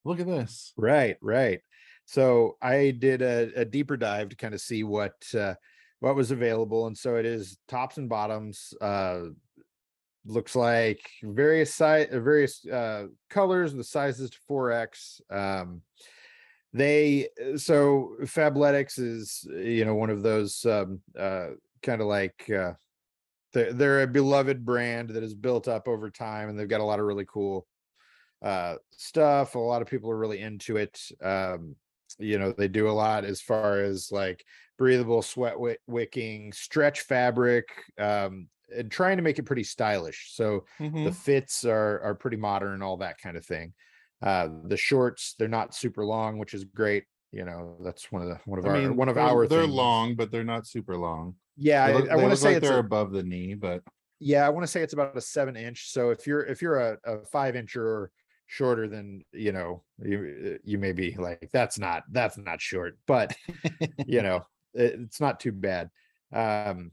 look 0.09 0.19
at 0.19 0.27
this." 0.27 0.73
Right, 0.77 1.17
right. 1.21 1.61
So 2.05 2.57
I 2.61 2.91
did 2.91 3.21
a, 3.21 3.51
a 3.55 3.65
deeper 3.65 3.95
dive 3.95 4.29
to 4.29 4.35
kind 4.35 4.53
of 4.53 4.61
see 4.61 4.83
what 4.83 5.13
uh, 5.37 5.53
what 5.99 6.15
was 6.15 6.31
available, 6.31 6.87
and 6.87 6.97
so 6.97 7.15
it 7.15 7.25
is 7.25 7.57
tops 7.67 7.97
and 7.97 8.09
bottoms. 8.09 8.73
Uh, 8.81 9.25
looks 10.25 10.55
like 10.55 10.99
various 11.23 11.73
size, 11.73 12.07
various 12.11 12.65
uh, 12.65 13.05
colors 13.29 13.73
the 13.73 13.83
sizes 13.83 14.29
to 14.31 14.37
four 14.47 14.71
X. 14.71 15.21
Um, 15.29 15.81
they 16.73 17.29
uh, 17.43 17.57
so 17.57 18.15
Fabletics 18.21 18.99
is 18.99 19.47
uh, 19.51 19.57
you 19.57 19.85
know 19.85 19.95
one 19.95 20.09
of 20.09 20.23
those 20.23 20.65
um, 20.65 21.01
uh, 21.17 21.49
kind 21.83 22.01
of 22.01 22.07
like 22.07 22.49
uh, 22.49 22.73
they're, 23.53 23.73
they're 23.73 24.01
a 24.03 24.07
beloved 24.07 24.65
brand 24.65 25.09
that 25.09 25.23
has 25.23 25.33
built 25.33 25.67
up 25.67 25.87
over 25.87 26.09
time, 26.09 26.49
and 26.49 26.57
they've 26.57 26.67
got 26.67 26.81
a 26.81 26.85
lot 26.85 26.99
of 26.99 27.05
really 27.05 27.25
cool 27.25 27.67
uh 28.41 28.75
stuff 28.91 29.55
a 29.55 29.59
lot 29.59 29.81
of 29.81 29.87
people 29.87 30.09
are 30.09 30.17
really 30.17 30.39
into 30.39 30.77
it 30.77 31.01
um 31.21 31.75
you 32.19 32.39
know 32.39 32.51
they 32.51 32.67
do 32.67 32.89
a 32.89 32.91
lot 32.91 33.25
as 33.25 33.41
far 33.41 33.81
as 33.81 34.11
like 34.11 34.43
breathable 34.77 35.21
sweat 35.21 35.59
wick- 35.59 35.81
wicking 35.87 36.51
stretch 36.53 37.01
fabric 37.01 37.67
um 37.97 38.47
and 38.75 38.89
trying 38.91 39.17
to 39.17 39.23
make 39.23 39.39
it 39.39 39.43
pretty 39.43 39.63
stylish 39.63 40.31
so 40.33 40.63
the 40.79 40.85
Mhm. 40.85 41.13
fits 41.15 41.65
are 41.65 41.99
are 42.01 42.15
pretty 42.15 42.37
modern 42.37 42.81
all 42.81 42.97
that 42.97 43.17
kind 43.19 43.35
of 43.35 43.45
thing 43.45 43.73
uh 44.21 44.47
the 44.65 44.77
shorts 44.77 45.35
they're 45.37 45.47
not 45.47 45.75
super 45.75 46.05
long 46.05 46.37
which 46.37 46.53
is 46.53 46.63
great 46.65 47.03
you 47.31 47.45
know, 47.45 47.77
that's 47.83 48.11
one 48.11 48.23
of 48.23 48.27
the 48.27 48.39
one 48.45 48.57
of 48.57 48.65
I 48.65 48.69
our 48.69 48.73
mean, 48.81 48.95
one 48.95 49.07
of 49.07 49.13
they're- 49.13 49.23
our 49.23 49.45
They're 49.45 49.61
things. 49.61 49.71
long, 49.75 50.15
but 50.15 50.31
they're 50.31 50.43
not 50.43 50.65
super 50.65 50.97
long. 50.97 51.35
Yeah, 51.57 51.85
They 51.85 51.93
I, 51.93 51.95
look- 51.95 52.09
I 52.09 52.15
they 52.15 52.21
want 52.23 52.31
to 52.33 52.37
say 52.37 52.47
like 52.47 52.57
it's 52.57 52.67
they're 52.67 52.77
a, 52.77 52.79
above 52.79 53.11
the 53.11 53.21
knee, 53.21 53.53
but 53.53 53.83
yeah, 54.19 54.47
I 54.47 54.49
want 54.49 54.63
to 54.63 54.67
say 54.67 54.81
it's 54.81 54.93
about 54.93 55.15
a 55.15 55.21
seven 55.21 55.55
inch. 55.55 55.91
So 55.91 56.09
if 56.09 56.25
you're 56.25 56.43
if 56.43 56.63
you're 56.63 56.79
a, 56.79 56.97
a 57.05 57.23
five 57.27 57.55
inch 57.55 57.75
or 57.75 58.09
shorter 58.51 58.87
than 58.87 59.23
you 59.31 59.51
know 59.51 59.83
you 60.03 60.57
you 60.63 60.79
may 60.79 60.91
be 60.91 61.15
like 61.17 61.49
that's 61.53 61.77
not 61.77 62.03
that's 62.11 62.35
not 62.37 62.59
short, 62.59 62.97
but 63.05 63.35
you 64.07 64.23
know 64.23 64.37
it- 64.73 64.99
it's 64.99 65.21
not 65.21 65.39
too 65.39 65.51
bad. 65.51 65.91
Um, 66.33 66.91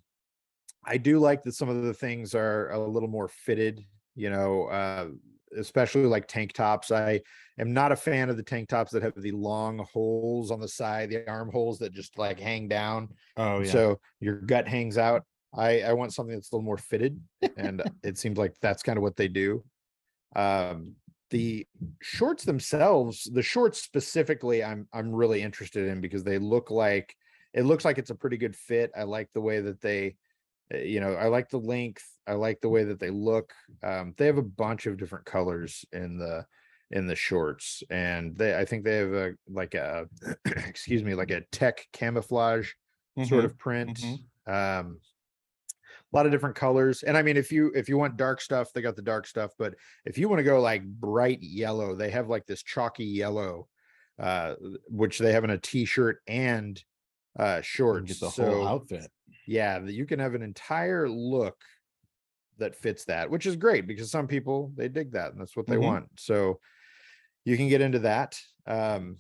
I 0.84 0.98
do 0.98 1.18
like 1.18 1.42
that 1.44 1.54
some 1.54 1.70
of 1.70 1.82
the 1.82 1.94
things 1.94 2.34
are 2.34 2.70
a 2.70 2.78
little 2.78 3.08
more 3.08 3.26
fitted. 3.28 3.84
You 4.14 4.30
know, 4.30 4.64
uh, 4.66 5.08
especially 5.56 6.04
like 6.04 6.26
tank 6.28 6.52
tops. 6.52 6.90
I 6.92 7.20
am 7.58 7.72
not 7.72 7.90
a 7.92 7.96
fan 7.96 8.28
of 8.28 8.36
the 8.36 8.42
tank 8.42 8.68
tops 8.68 8.92
that 8.92 9.02
have 9.02 9.14
the 9.16 9.32
long 9.32 9.78
holes 9.92 10.50
on 10.50 10.60
the 10.60 10.68
side, 10.68 11.08
the 11.10 11.26
armholes 11.28 11.78
that 11.78 11.92
just 11.94 12.18
like 12.18 12.38
hang 12.38 12.68
down 12.68 13.08
oh 13.38 13.60
yeah. 13.60 13.70
so 13.70 14.00
your 14.20 14.40
gut 14.40 14.68
hangs 14.68 14.98
out. 14.98 15.24
I 15.54 15.80
I 15.82 15.92
want 15.94 16.12
something 16.12 16.34
that's 16.34 16.52
a 16.52 16.54
little 16.54 16.66
more 16.66 16.76
fitted, 16.76 17.18
and 17.56 17.82
it 18.02 18.18
seems 18.18 18.36
like 18.36 18.54
that's 18.60 18.82
kind 18.82 18.98
of 18.98 19.02
what 19.02 19.16
they 19.16 19.28
do. 19.28 19.64
Um, 20.34 20.96
the 21.30 21.66
shorts 22.02 22.44
themselves, 22.44 23.24
the 23.32 23.42
shorts 23.42 23.82
specifically, 23.82 24.62
I'm 24.64 24.88
I'm 24.92 25.14
really 25.14 25.42
interested 25.42 25.88
in 25.88 26.00
because 26.00 26.24
they 26.24 26.38
look 26.38 26.70
like 26.70 27.16
it 27.54 27.62
looks 27.64 27.84
like 27.84 27.98
it's 27.98 28.10
a 28.10 28.14
pretty 28.14 28.36
good 28.36 28.56
fit. 28.56 28.90
I 28.96 29.04
like 29.04 29.30
the 29.32 29.40
way 29.40 29.60
that 29.60 29.80
they, 29.80 30.16
uh, 30.74 30.78
you 30.78 31.00
know, 31.00 31.14
I 31.14 31.28
like 31.28 31.48
the 31.50 31.60
length. 31.60 32.04
I 32.26 32.34
like 32.34 32.60
the 32.60 32.68
way 32.68 32.84
that 32.84 33.00
they 33.00 33.10
look. 33.10 33.52
Um, 33.82 34.14
they 34.18 34.26
have 34.26 34.38
a 34.38 34.42
bunch 34.42 34.86
of 34.86 34.96
different 34.98 35.26
colors 35.26 35.84
in 35.92 36.18
the 36.18 36.46
in 36.90 37.06
the 37.06 37.16
shorts, 37.16 37.82
and 37.90 38.36
they 38.36 38.56
I 38.58 38.64
think 38.64 38.84
they 38.84 38.96
have 38.98 39.12
a 39.12 39.32
like 39.48 39.74
a 39.74 40.08
excuse 40.46 41.02
me 41.04 41.14
like 41.14 41.30
a 41.30 41.42
tech 41.52 41.86
camouflage 41.92 42.72
sort 43.20 43.44
Mhm. 43.44 43.46
of 43.46 43.58
print. 43.58 44.00
mhm. 44.02 44.26
Um, 44.46 45.00
a 46.12 46.16
lot 46.16 46.26
of 46.26 46.32
different 46.32 46.56
colors, 46.56 47.02
and 47.02 47.16
I 47.16 47.22
mean, 47.22 47.36
if 47.36 47.50
you 47.52 47.72
if 47.74 47.88
you 47.88 47.98
want 47.98 48.16
dark 48.16 48.40
stuff, 48.40 48.72
they 48.72 48.82
got 48.82 48.96
the 48.96 49.02
dark 49.02 49.26
stuff. 49.26 49.52
But 49.58 49.74
if 50.04 50.16
you 50.18 50.28
want 50.28 50.38
to 50.40 50.44
go 50.44 50.60
like 50.60 50.84
bright 50.84 51.42
yellow, 51.42 51.94
they 51.94 52.10
have 52.10 52.28
like 52.28 52.46
this 52.46 52.62
chalky 52.62 53.04
yellow, 53.04 53.68
uh, 54.18 54.54
which 54.88 55.18
they 55.18 55.32
have 55.32 55.44
in 55.44 55.50
a 55.50 55.58
t-shirt 55.58 56.22
and 56.26 56.82
uh 57.38 57.60
shorts. 57.60 58.06
Get 58.06 58.20
the 58.20 58.30
so 58.30 58.44
whole 58.44 58.68
outfit. 58.68 59.10
yeah, 59.46 59.78
that 59.80 59.92
you 59.92 60.06
can 60.06 60.18
have 60.20 60.34
an 60.34 60.42
entire 60.42 61.08
look 61.08 61.56
that 62.58 62.74
fits 62.74 63.04
that, 63.04 63.30
which 63.30 63.46
is 63.46 63.56
great 63.56 63.86
because 63.86 64.10
some 64.10 64.26
people 64.26 64.72
they 64.76 64.88
dig 64.88 65.12
that 65.12 65.32
and 65.32 65.40
that's 65.40 65.56
what 65.56 65.66
they 65.66 65.76
Mhm. 65.76 65.82
want. 65.82 66.08
So 66.18 66.60
you 67.44 67.56
can 67.56 67.68
get 67.68 67.80
into 67.80 68.00
that. 68.00 68.40
Um, 68.66 69.18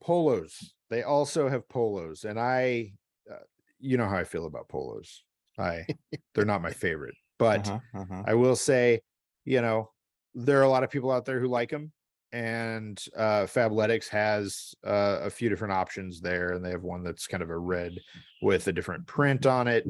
polos, 0.00 0.74
they 0.90 1.02
also 1.02 1.48
have 1.48 1.68
polos, 1.68 2.24
and 2.24 2.38
I, 2.38 2.94
uh, 3.30 3.44
you 3.78 3.96
know 3.96 4.08
how 4.08 4.16
I 4.16 4.24
feel 4.24 4.46
about 4.46 4.68
polos. 4.68 5.24
I 5.60 5.86
they're 6.34 6.44
not 6.44 6.62
my 6.62 6.72
favorite, 6.72 7.14
but 7.38 7.68
Uh-huh, 7.68 7.80
uh-huh. 7.94 8.22
I 8.26 8.34
will 8.34 8.56
say, 8.56 9.00
you 9.44 9.60
know, 9.60 9.90
there 10.34 10.58
are 10.58 10.64
a 10.64 10.68
lot 10.68 10.84
of 10.84 10.90
people 10.90 11.10
out 11.10 11.24
there 11.24 11.40
who 11.40 11.48
like 11.48 11.70
them, 11.70 11.92
and 12.32 13.02
uh, 13.16 13.42
Fabletics 13.46 14.08
has 14.08 14.74
uh, 14.86 15.20
a 15.22 15.30
few 15.30 15.48
different 15.48 15.72
options 15.74 16.20
there, 16.20 16.52
and 16.52 16.64
they 16.64 16.70
have 16.70 16.82
one 16.82 17.02
that's 17.02 17.26
kind 17.26 17.42
of 17.42 17.50
a 17.50 17.58
red 17.58 17.98
with 18.42 18.68
a 18.68 18.72
different 18.72 19.06
print 19.06 19.46
on 19.46 19.68
it. 19.68 19.86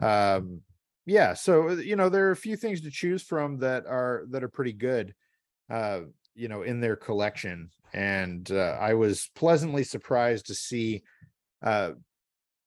Um, 0.00 0.62
yeah, 1.06 1.34
so 1.34 1.70
uh, 1.70 1.74
you 1.74 1.96
know, 1.96 2.08
there 2.08 2.28
are 2.28 2.32
a 2.32 2.36
few 2.36 2.56
things 2.56 2.80
to 2.82 2.90
choose 2.90 3.22
from 3.22 3.58
that 3.58 3.86
are 3.86 4.24
that 4.30 4.42
are 4.42 4.48
pretty 4.48 4.72
good, 4.72 5.14
uh, 5.70 6.00
you 6.34 6.48
know, 6.48 6.62
in 6.62 6.80
their 6.80 6.96
collection, 6.96 7.70
and 7.92 8.50
uh, 8.50 8.76
I 8.80 8.94
was 8.94 9.30
pleasantly 9.34 9.84
surprised 9.84 10.46
to 10.46 10.54
see. 10.54 11.02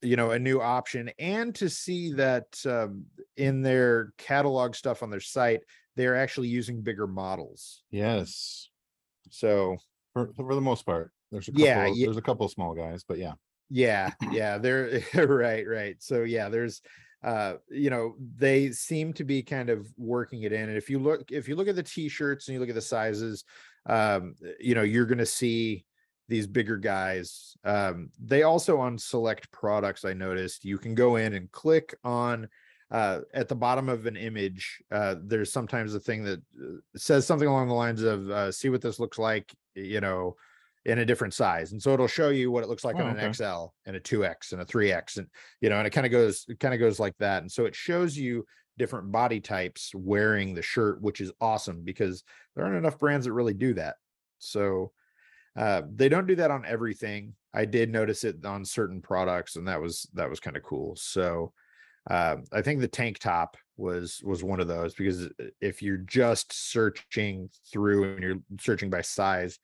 You 0.02 0.16
know 0.16 0.32
a 0.32 0.40
new 0.40 0.62
option 0.62 1.12
and 1.20 1.54
to 1.56 1.70
see 1.70 2.14
that 2.14 2.48
um, 2.66 3.06
in 3.36 3.62
their 3.62 4.14
catalog 4.18 4.76
stuff 4.76 5.04
on 5.04 5.10
their 5.10 5.20
site 5.20 5.62
they're 5.96 6.16
actually 6.16 6.48
using 6.48 6.82
bigger 6.82 7.06
models 7.08 7.84
Yes. 7.92 8.70
so 9.30 9.78
For 10.14 10.32
for 10.36 10.56
the 10.56 10.62
most 10.62 10.86
part. 10.86 11.12
There's 11.32 11.48
a 11.48 11.52
couple 11.52 11.66
Yeah, 11.66 11.86
ye- 11.88 12.06
there's 12.06 12.18
a 12.18 12.22
couple 12.22 12.48
small 12.50 12.74
guys, 12.74 13.04
but 13.04 13.18
yeah. 13.18 13.34
yeah 13.70 14.12
yeah 14.32 14.58
they're 14.58 15.02
right 15.28 15.68
right 15.68 16.02
so 16.02 16.24
yeah 16.24 16.50
there's 16.50 16.82
uh 17.24 17.56
you 17.70 17.90
know 17.90 18.16
they 18.36 18.72
seem 18.72 19.14
to 19.14 19.24
be 19.26 19.44
kind 19.44 19.70
of 19.70 19.86
working 19.98 20.44
it 20.44 20.54
in 20.54 20.70
and 20.70 20.78
if 20.78 20.90
you 20.90 20.98
look 20.98 21.32
if 21.32 21.48
you 21.50 21.56
look 21.56 21.68
at 21.68 21.76
the 21.76 21.84
t-shirts 21.84 22.48
and 22.48 22.54
you 22.54 22.60
look 22.60 22.70
at 22.70 22.76
the 22.76 22.82
sizes 22.82 23.44
um 23.86 24.34
you 24.60 24.74
know 24.74 24.82
you're 24.82 25.06
going 25.06 25.18
to 25.20 25.26
see 25.26 25.86
these 26.30 26.48
bigger 26.48 26.78
guys 26.78 27.58
um 27.66 28.10
they 28.24 28.44
also 28.44 28.80
on 28.80 28.98
select 28.98 29.52
products 29.52 30.06
i 30.06 30.14
noticed 30.14 30.64
you 30.64 30.78
can 30.78 30.96
go 30.96 31.18
in 31.18 31.34
and 31.34 31.52
click 31.52 31.94
on 32.04 32.48
uh 32.92 33.20
at 33.34 33.50
the 33.50 33.56
bottom 33.56 33.90
of 33.90 34.06
an 34.06 34.16
image 34.16 34.82
uh 34.92 35.16
there's 35.24 35.52
sometimes 35.52 35.94
a 35.94 36.00
thing 36.00 36.24
that 36.24 36.40
uh, 36.64 36.78
says 36.96 37.26
something 37.26 37.48
along 37.48 37.68
the 37.68 37.74
lines 37.74 38.04
of 38.04 38.30
uh 38.30 38.52
see 38.52 38.70
what 38.70 38.82
this 38.82 39.00
looks 39.00 39.20
like 39.20 39.54
you 39.76 40.00
know 40.00 40.36
in 40.86 41.00
a 41.00 41.06
different 41.06 41.34
size. 41.34 41.72
And 41.72 41.82
so 41.82 41.94
it'll 41.94 42.08
show 42.08 42.30
you 42.30 42.52
what 42.52 42.64
it 42.64 42.70
looks 42.70 42.86
like 42.86 42.96
Oh, 42.96 43.04
on 43.04 43.18
an 43.18 43.34
xl 43.34 43.68
and 43.86 43.96
a 43.96 44.00
2x 44.00 44.54
and 44.54 44.62
a 44.62 44.66
3x 44.66 45.18
and 45.18 45.28
you 45.62 45.70
know 45.70 45.78
and 45.78 45.86
it 45.86 45.92
kind 45.92 46.06
of 46.06 46.12
goes 46.12 46.46
it 46.48 46.60
kind 46.60 46.74
of 46.74 46.80
goes 46.80 47.00
like 47.00 47.16
that. 47.20 47.42
And 47.42 47.52
so 47.52 47.66
it 47.66 47.76
shows 47.76 48.18
you 48.18 48.46
different 48.78 49.12
body 49.12 49.42
types 49.42 49.92
wearing 49.94 50.54
the 50.54 50.62
shirt 50.62 51.02
which 51.02 51.20
is 51.20 51.32
awesome 51.42 51.82
because 51.84 52.24
there 52.56 52.64
aren't 52.64 52.78
enough 52.78 52.98
brands 52.98 53.26
that 53.26 53.34
really 53.34 53.54
do 53.54 53.74
that. 53.74 53.96
So 54.40 54.92
uh 55.60 55.84
they 55.94 56.10
don't 56.10 56.28
do 56.28 56.36
that 56.38 56.52
on 56.52 56.66
everything. 56.66 57.36
I 57.54 57.66
did 57.66 57.92
notice 57.92 58.24
it 58.24 58.46
on 58.46 58.66
certain 58.66 59.02
products 59.02 59.58
and 59.58 59.68
that 59.68 59.82
was 59.82 60.10
that 60.16 60.32
was 60.32 60.40
kind 60.42 60.58
of 60.58 60.64
cool. 60.64 60.96
So 60.98 61.54
um 62.10 62.46
i 62.54 62.62
think 62.62 62.80
the 62.82 62.88
tank 62.88 63.20
top 63.20 63.58
was 63.78 64.22
was 64.24 64.44
one 64.44 64.62
of 64.62 64.68
those 64.70 64.96
because 64.96 65.28
uh, 65.28 65.32
if 65.62 65.82
you're 65.84 65.98
just 65.98 66.54
searching 66.54 67.50
through 67.72 68.14
and 68.16 68.24
you're 68.24 68.44
searching 68.60 68.90
by 68.90 69.02
size 69.02 69.60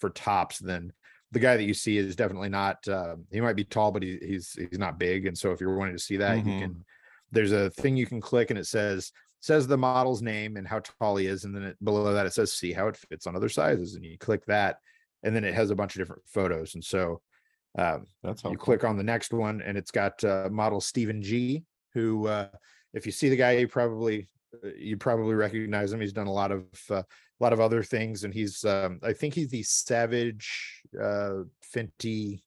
for 0.00 0.10
tops 0.10 0.58
then 0.58 0.92
the 1.32 1.38
guy 1.40 1.56
that 1.56 1.64
you 1.64 1.74
see 1.74 1.98
is 1.98 2.16
definitely 2.16 2.48
not 2.48 2.86
uh, 2.88 3.16
he 3.30 3.40
might 3.40 3.56
be 3.56 3.64
tall 3.64 3.92
but 3.92 4.02
he, 4.02 4.18
he's 4.22 4.52
he's 4.52 4.78
not 4.78 4.98
big. 4.98 5.26
And 5.26 5.36
so 5.36 5.52
if 5.52 5.60
you're 5.60 5.76
wanting 5.76 5.96
to 5.96 6.02
see 6.02 6.16
that 6.18 6.46
you 6.46 6.54
Mhm. 6.54 6.58
can 6.58 6.84
there's 7.32 7.52
a 7.52 7.70
thing 7.70 7.96
you 7.96 8.06
can 8.06 8.20
click 8.20 8.50
and 8.50 8.58
it 8.58 8.66
says 8.66 9.12
says 9.40 9.66
the 9.66 9.76
model's 9.78 10.22
name 10.22 10.56
and 10.56 10.66
how 10.66 10.80
tall 10.80 11.16
he 11.16 11.26
is. 11.26 11.44
And 11.44 11.54
then 11.54 11.62
it, 11.64 11.84
below 11.84 12.12
that 12.14 12.26
it 12.26 12.32
says 12.32 12.52
see 12.54 12.72
how 12.72 12.88
it 12.88 12.96
fits 12.96 13.26
on 13.26 13.36
other 13.36 13.48
sizes. 13.50 13.94
And 13.94 14.04
you 14.04 14.18
click 14.18 14.46
that 14.46 14.78
and 15.22 15.34
then 15.34 15.44
it 15.44 15.54
has 15.54 15.70
a 15.70 15.74
bunch 15.74 15.94
of 15.94 16.00
different 16.00 16.22
photos 16.26 16.74
and 16.74 16.84
so 16.84 17.20
um, 17.78 18.06
That's 18.22 18.42
you 18.44 18.56
click 18.56 18.82
on 18.84 18.96
the 18.96 19.02
next 19.02 19.32
one 19.32 19.60
and 19.62 19.76
it's 19.76 19.90
got 19.90 20.22
uh, 20.24 20.48
model 20.50 20.80
Stephen 20.80 21.22
G 21.22 21.64
who 21.94 22.26
uh, 22.26 22.48
if 22.94 23.06
you 23.06 23.12
see 23.12 23.28
the 23.28 23.36
guy 23.36 23.52
you 23.52 23.68
probably 23.68 24.28
uh, 24.64 24.68
you 24.76 24.96
probably 24.96 25.34
recognize 25.34 25.92
him 25.92 26.00
he's 26.00 26.12
done 26.12 26.26
a 26.26 26.32
lot 26.32 26.50
of 26.50 26.64
uh, 26.90 27.02
a 27.02 27.04
lot 27.40 27.52
of 27.52 27.60
other 27.60 27.82
things 27.82 28.24
and 28.24 28.32
he's 28.34 28.64
um, 28.64 28.98
I 29.02 29.12
think 29.12 29.34
he's 29.34 29.50
the 29.50 29.62
Savage 29.62 30.82
uh, 31.00 31.42
Fenty 31.74 32.42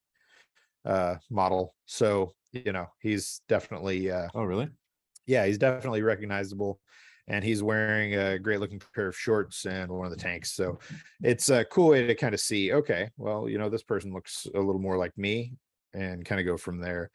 uh, 0.86 1.16
model 1.30 1.76
so 1.86 2.34
you 2.52 2.72
know 2.72 2.88
he's 3.00 3.42
definitely 3.48 4.12
uh, 4.12 4.28
Oh, 4.34 4.44
really? 4.44 4.70
yeah, 5.28 5.46
he's 5.46 5.58
definitely 5.58 6.02
recognizable. 6.02 6.80
And 7.32 7.46
he's 7.46 7.64
wearing 7.64 8.16
a 8.16 8.38
great 8.38 8.60
looking 8.60 8.82
pair 8.94 9.08
of 9.08 9.18
shorts 9.18 9.66
and 9.66 9.90
one 9.90 10.06
of 10.06 10.12
the 10.12 10.22
tanks. 10.22 10.52
So 10.52 10.80
it's 11.24 11.50
a 11.50 11.64
cool 11.64 11.88
way 11.92 12.06
to 12.06 12.14
kind 12.14 12.34
of 12.34 12.42
see, 12.42 12.74
okay, 12.74 13.10
well, 13.16 13.48
you 13.48 13.58
know, 13.58 13.70
this 13.70 13.84
person 13.84 14.12
looks 14.12 14.48
a 14.54 14.60
little 14.60 14.82
more 14.82 14.98
like 14.98 15.18
me 15.18 15.54
and 15.94 16.26
kind 16.26 16.42
of 16.42 16.46
go 16.46 16.58
from 16.58 16.82
there. 16.82 17.10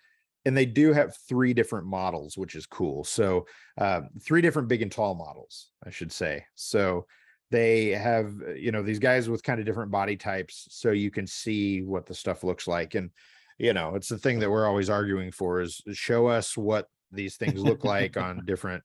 And 0.46 0.56
they 0.56 0.64
do 0.64 0.94
have 0.94 1.14
three 1.28 1.52
different 1.52 1.86
models, 1.86 2.38
which 2.38 2.54
is 2.54 2.64
cool. 2.64 3.04
So 3.04 3.46
uh, 3.76 4.02
three 4.24 4.40
different 4.40 4.68
big 4.68 4.80
and 4.80 4.90
tall 4.90 5.14
models, 5.14 5.68
I 5.84 5.90
should 5.90 6.10
say. 6.10 6.46
So 6.54 7.06
they 7.50 7.88
have, 7.88 8.32
uh, 8.40 8.54
you 8.54 8.72
know, 8.72 8.82
these 8.82 8.98
guys 8.98 9.28
with 9.28 9.42
kind 9.42 9.60
of 9.60 9.66
different 9.66 9.90
body 9.90 10.16
types. 10.16 10.66
So 10.70 10.92
you 10.92 11.10
can 11.10 11.26
see 11.26 11.82
what 11.82 12.06
the 12.06 12.14
stuff 12.14 12.42
looks 12.42 12.66
like. 12.66 12.94
And, 12.94 13.10
you 13.58 13.74
know, 13.74 13.94
it's 13.94 14.08
the 14.08 14.16
thing 14.16 14.38
that 14.38 14.50
we're 14.50 14.66
always 14.66 14.88
arguing 14.88 15.30
for 15.30 15.60
is 15.60 15.82
show 15.92 16.26
us 16.26 16.56
what 16.56 16.88
these 17.12 17.36
things 17.36 17.62
look 17.62 17.84
like 17.84 18.16
on 18.16 18.42
different 18.46 18.82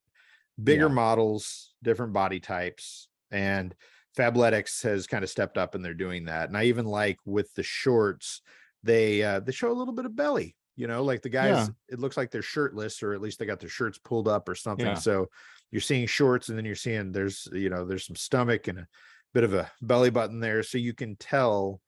bigger 0.62 0.88
Yeah. 0.88 0.94
models, 0.94 1.74
different 1.84 2.14
body 2.14 2.40
types. 2.40 3.08
And 3.32 3.76
Fabletics 4.18 4.84
has 4.84 5.08
kind 5.08 5.24
of 5.24 5.30
stepped 5.30 5.58
up 5.58 5.74
and 5.76 5.84
they're 5.84 5.94
doing 5.94 6.26
that. 6.26 6.50
And 6.50 6.58
I 6.58 6.66
even 6.66 6.86
like 6.86 7.18
with 7.26 7.54
the 7.56 7.64
shorts, 7.64 8.42
they 8.84 9.24
uh 9.24 9.40
they 9.40 9.52
show 9.52 9.72
a 9.72 9.78
little 9.78 9.94
bit 9.94 10.06
of 10.06 10.16
belly, 10.16 10.56
you 10.76 10.88
know, 10.88 11.04
like 11.04 11.22
the 11.22 11.30
guys, 11.30 11.70
it 11.88 12.00
looks 12.00 12.18
like 12.18 12.32
they're 12.32 12.42
shirtless, 12.42 13.02
or 13.04 13.14
at 13.14 13.22
least 13.22 13.40
they 13.40 13.46
got 13.46 13.60
their 13.60 13.70
shirts 13.70 13.98
pulled 13.98 14.28
up 14.28 14.50
or 14.50 14.56
something. 14.56 14.86
Yeah. 14.88 14.94
So 14.96 15.28
you're 15.72 15.82
seeing 15.82 16.08
shorts 16.08 16.50
and 16.50 16.58
then 16.58 16.66
you're 16.66 16.76
seeing 16.76 17.12
there's 17.12 17.48
you 17.54 17.70
know, 17.70 17.86
there's 17.86 18.06
some 18.06 18.16
stomach 18.18 18.68
and 18.68 18.80
a 18.80 18.88
bit 19.34 19.44
of 19.46 19.54
a 19.54 19.72
belly 19.82 20.10
button 20.10 20.40
there. 20.42 20.62
So 20.64 20.78
you 20.78 20.94
can 20.94 21.16
tell 21.16 21.80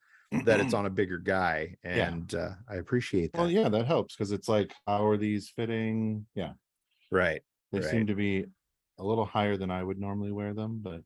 that 0.46 0.62
it's 0.62 0.74
on 0.79 0.86
a 0.86 0.89
bigger 0.89 1.17
guy. 1.17 1.75
Yeah. 1.84 2.08
And 2.08 2.34
uh, 2.34 2.51
I 2.70 2.75
appreciate 2.75 3.34
that. 3.34 3.39
Well, 3.39 3.51
yeah, 3.51 3.67
that 3.67 3.86
helps 3.86 4.15
because 4.15 4.32
it's 4.32 4.48
like, 4.48 4.74
how 4.88 5.05
are 5.08 5.17
these 5.17 5.50
fitting? 5.50 6.25
Yeah, 6.36 6.53
Right. 7.12 7.41
They 7.74 7.80
Right. 7.80 7.89
seem 7.89 8.08
to 8.08 8.15
be 8.15 8.46
a 9.00 9.03
little 9.03 9.25
higher 9.25 9.58
than 9.58 9.70
I 9.72 9.84
would 9.84 10.00
normally 10.00 10.32
wear 10.32 10.53
them, 10.53 10.80
but 10.82 11.01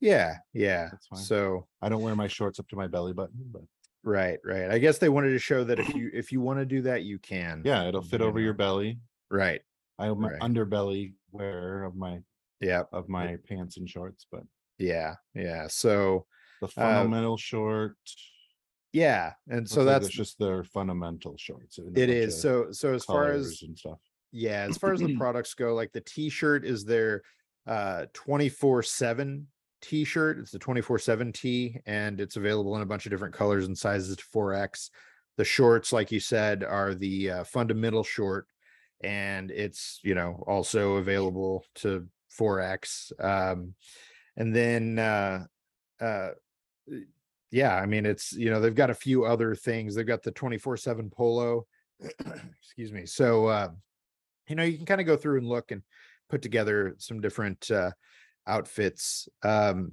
Yeah, 0.00 0.36
yeah. 0.54 0.88
That's 0.90 1.06
fine. 1.08 1.18
So 1.20 1.66
I 1.82 1.88
don't 1.88 2.02
wear 2.02 2.14
my 2.16 2.26
shorts 2.28 2.58
up 2.60 2.68
to 2.68 2.76
my 2.76 2.86
belly 2.86 3.12
button. 3.12 3.42
But 3.52 3.62
Right, 4.02 4.38
right. 4.44 4.70
I 4.70 4.78
guess 4.78 4.96
they 4.98 5.08
wanted 5.10 5.30
to 5.30 5.38
show 5.38 5.62
that 5.64 5.78
if 5.78 5.88
you 5.94 6.10
if 6.14 6.30
you 6.32 6.40
want 6.40 6.58
to 6.60 6.64
do 6.66 6.80
that, 6.82 7.02
you 7.02 7.18
can. 7.18 7.62
Yeah, 7.64 7.86
it'll 7.88 8.00
fit 8.02 8.20
over 8.22 8.38
your 8.40 8.54
belly. 8.54 8.98
Right. 9.30 9.60
I 9.98 10.06
have 10.06 10.16
my 10.16 10.30
Right. 10.32 10.40
underbelly 10.40 11.14
wear 11.32 11.84
of 11.84 11.96
my 11.96 12.22
Yeah. 12.60 12.84
of 12.92 13.08
my 13.08 13.36
pants 13.48 13.76
and 13.78 13.88
shorts, 13.88 14.26
but 14.30 14.44
Yeah. 14.78 15.16
Yeah. 15.34 15.66
So 15.68 16.26
the 16.60 16.66
Uh, 16.66 16.70
fundamental 16.70 17.36
short. 17.36 17.96
yeah. 18.92 19.34
And 19.48 19.68
so 19.68 19.80
looks 19.80 19.86
like 19.86 19.94
that's 19.94 20.06
it's 20.08 20.16
just 20.16 20.38
their 20.38 20.64
fundamental 20.64 21.36
shorts. 21.36 21.78
and 21.78 21.88
a 21.88 21.90
bunch 21.90 22.08
is. 22.10 22.34
of 22.36 22.40
So 22.40 22.72
so 22.72 22.94
as 22.94 23.04
far 23.04 23.26
colors 23.26 23.46
as 23.52 23.62
and 23.62 23.78
stuff. 23.78 24.00
Yeah, 24.32 24.66
as 24.68 24.76
far 24.78 24.92
as 24.92 25.00
the 25.00 25.16
products 25.18 25.54
go, 25.54 25.74
like 25.74 25.92
the 25.92 26.00
t-shirt 26.00 26.64
is 26.64 26.84
their 26.84 27.22
uh 27.66 28.06
24/7 28.14 29.44
t-shirt. 29.80 30.38
It's 30.38 30.50
the 30.50 30.58
24/7 30.58 31.32
T 31.34 31.80
and 31.86 32.20
it's 32.20 32.36
available 32.36 32.76
in 32.76 32.82
a 32.82 32.86
bunch 32.86 33.06
of 33.06 33.10
different 33.10 33.34
colors 33.34 33.66
and 33.66 33.76
sizes 33.76 34.16
to 34.16 34.24
4X. 34.34 34.90
The 35.36 35.44
shorts 35.44 35.92
like 35.92 36.12
you 36.12 36.20
said 36.20 36.64
are 36.64 36.94
the 36.94 37.30
uh, 37.30 37.44
fundamental 37.44 38.04
short 38.04 38.46
and 39.02 39.50
it's, 39.50 40.00
you 40.02 40.14
know, 40.14 40.44
also 40.46 40.96
available 40.96 41.64
to 41.76 42.06
4X. 42.38 43.12
Um 43.22 43.74
and 44.36 44.54
then 44.54 44.98
uh 44.98 45.44
uh 46.00 46.30
yeah, 47.50 47.74
I 47.74 47.86
mean 47.86 48.06
it's, 48.06 48.32
you 48.32 48.50
know, 48.50 48.60
they've 48.60 48.74
got 48.74 48.90
a 48.90 48.94
few 48.94 49.24
other 49.24 49.54
things. 49.54 49.94
They've 49.94 50.06
got 50.06 50.22
the 50.22 50.32
24/7 50.32 51.10
polo. 51.10 51.66
Excuse 52.62 52.92
me. 52.92 53.06
So 53.06 53.46
uh 53.46 53.70
you 54.50 54.56
know 54.56 54.64
you 54.64 54.76
can 54.76 54.86
kind 54.86 55.00
of 55.00 55.06
go 55.06 55.16
through 55.16 55.38
and 55.38 55.48
look 55.48 55.70
and 55.70 55.82
put 56.28 56.42
together 56.42 56.94
some 56.98 57.20
different 57.20 57.70
uh, 57.70 57.92
outfits 58.46 59.28
um, 59.42 59.92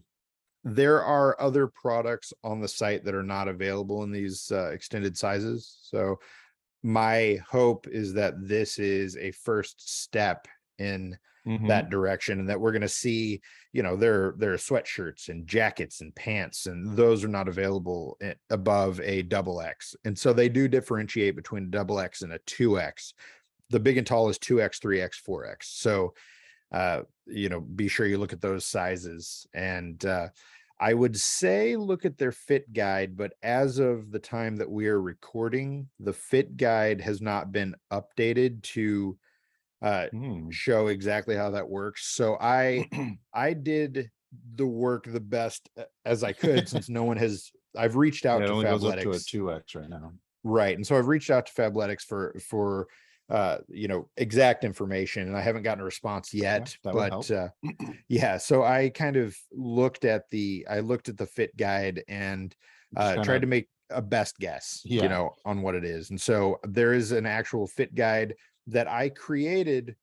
there 0.64 1.02
are 1.04 1.40
other 1.40 1.68
products 1.68 2.34
on 2.44 2.60
the 2.60 2.68
site 2.68 3.06
that 3.06 3.16
are 3.16 3.24
not 3.24 3.48
available 3.48 4.04
in 4.04 4.12
these 4.12 4.52
uh, 4.52 4.70
extended 4.72 5.16
sizes 5.18 5.78
so 5.84 6.18
my 6.84 7.38
hope 7.50 7.88
is 7.88 8.14
that 8.14 8.34
this 8.40 8.80
is 8.80 9.16
a 9.18 9.32
first 9.32 10.02
step 10.02 10.48
in 10.80 11.18
Mhm. 11.48 11.70
that 11.70 11.90
direction 11.90 12.40
and 12.42 12.50
that 12.50 12.60
we're 12.60 12.74
going 12.74 12.82
to 12.82 12.90
see 12.90 13.40
you 13.72 13.82
know 13.82 13.96
there 13.96 14.34
there 14.38 14.52
are 14.52 14.58
sweatshirts 14.58 15.30
and 15.30 15.48
jackets 15.48 16.02
and 16.02 16.14
pants 16.14 16.66
and 16.66 16.98
those 16.98 17.24
are 17.24 17.30
not 17.30 17.48
available 17.48 18.20
above 18.50 19.00
a 19.00 19.22
double 19.22 19.62
x 19.62 19.96
and 20.04 20.20
so 20.20 20.34
they 20.34 20.50
do 20.50 20.68
differentiate 20.68 21.38
between 21.38 21.64
a 21.64 21.68
double 21.68 22.02
x 22.02 22.22
and 22.22 22.34
a 22.34 22.40
2x 22.40 23.14
the 23.70 23.80
big 23.80 23.98
and 23.98 24.08
tall 24.08 24.30
is 24.30 24.38
2x 24.40 24.80
3x 24.80 25.16
4x 25.28 25.64
so 25.64 26.14
uh 26.72 27.02
you 27.26 27.50
know 27.50 27.60
be 27.62 27.88
sure 27.88 28.06
you 28.06 28.18
look 28.18 28.34
at 28.34 28.42
those 28.42 28.66
sizes 28.66 29.48
and 29.54 30.06
uh 30.06 30.28
i 30.80 30.94
would 30.94 31.18
say 31.18 31.76
look 31.76 32.06
at 32.06 32.18
their 32.18 32.32
fit 32.32 32.72
guide 32.74 33.16
but 33.18 33.34
as 33.42 33.80
of 33.80 34.12
the 34.12 34.20
time 34.20 34.58
that 34.58 34.70
we 34.70 34.88
are 34.88 35.02
recording 35.02 35.88
the 36.00 36.14
fit 36.14 36.58
guide 36.58 37.02
has 37.02 37.22
not 37.22 37.52
been 37.52 37.76
updated 37.92 38.62
to 38.64 39.18
uh 39.82 40.08
Mm. 40.14 40.52
show 40.52 40.88
exactly 40.88 41.36
how 41.36 41.52
that 41.52 41.70
works. 41.70 42.08
So 42.16 42.36
I 42.42 42.90
I 43.34 43.54
did 43.54 44.10
the 44.56 44.66
work 44.66 45.06
the 45.06 45.20
best 45.20 45.70
as 46.04 46.24
I 46.24 46.34
could 46.34 46.68
since 46.74 46.90
no 46.90 47.04
one 47.04 47.18
has 47.18 47.52
I've 47.78 47.96
reached 47.96 48.26
out 48.26 48.40
Yeah, 48.40 48.46
it 48.46 48.48
to 48.48 48.54
only 48.54 48.66
goes 48.66 48.84
up 48.84 49.00
to 49.00 49.12
a 49.12 49.20
two 49.20 49.52
X 49.54 49.76
right 49.76 49.88
now. 49.88 50.14
Right. 50.44 50.76
And 50.76 50.86
so 50.86 50.98
I've 50.98 51.08
reached 51.08 51.30
out 51.30 51.46
to 51.46 51.54
Fabletics 51.54 52.02
for 52.02 52.36
for 52.50 52.88
uh 53.30 53.58
you 53.68 53.88
know 53.88 54.10
exact 54.18 54.64
information 54.64 55.28
and 55.28 55.36
I 55.36 55.42
haven't 55.42 55.64
gotten 55.64 55.82
a 55.82 55.86
response 55.86 56.34
yet. 56.34 56.78
would 56.84 57.10
but 57.10 57.32
uh 57.32 57.50
yeah, 58.08 58.38
so 58.38 58.64
I 58.64 58.90
kind 58.90 59.18
of 59.18 59.36
looked 59.52 60.06
at 60.06 60.30
the 60.30 60.66
I 60.70 60.80
looked 60.80 61.10
at 61.10 61.18
the 61.18 61.26
fit 61.28 61.56
guide 61.58 62.04
and 62.08 62.56
uh 62.96 63.18
tried 63.18 63.26
kinda- 63.26 63.40
to 63.42 63.48
make 63.48 63.70
a 63.90 64.02
best 64.02 64.38
guess, 64.40 64.88
you 65.00 65.08
know, 65.08 65.32
on 65.46 65.62
what 65.62 65.76
it 65.76 65.86
is. 65.86 66.10
And 66.10 66.20
so 66.20 66.60
there 66.64 66.94
is 66.94 67.12
an 67.14 67.26
actual 67.26 67.68
fit 67.68 67.96
guide 67.96 68.36
that 68.68 68.88
I 68.88 69.10
created 69.10 69.96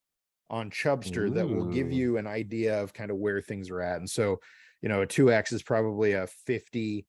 on 0.49 0.69
Chubster 0.71 1.33
that 1.33 1.49
will 1.49 1.65
give 1.65 1.91
you 1.91 2.17
an 2.17 2.27
idea 2.27 2.81
of 2.81 2.93
kind 2.93 3.11
of 3.11 3.17
where 3.17 3.41
things 3.41 3.69
are 3.69 3.81
at. 3.81 3.97
And 3.97 4.09
so, 4.09 4.39
you 4.81 4.89
know, 4.89 5.01
a 5.01 5.07
2X 5.07 5.53
is 5.53 5.63
probably 5.63 6.13
a 6.13 6.27
50 6.27 7.07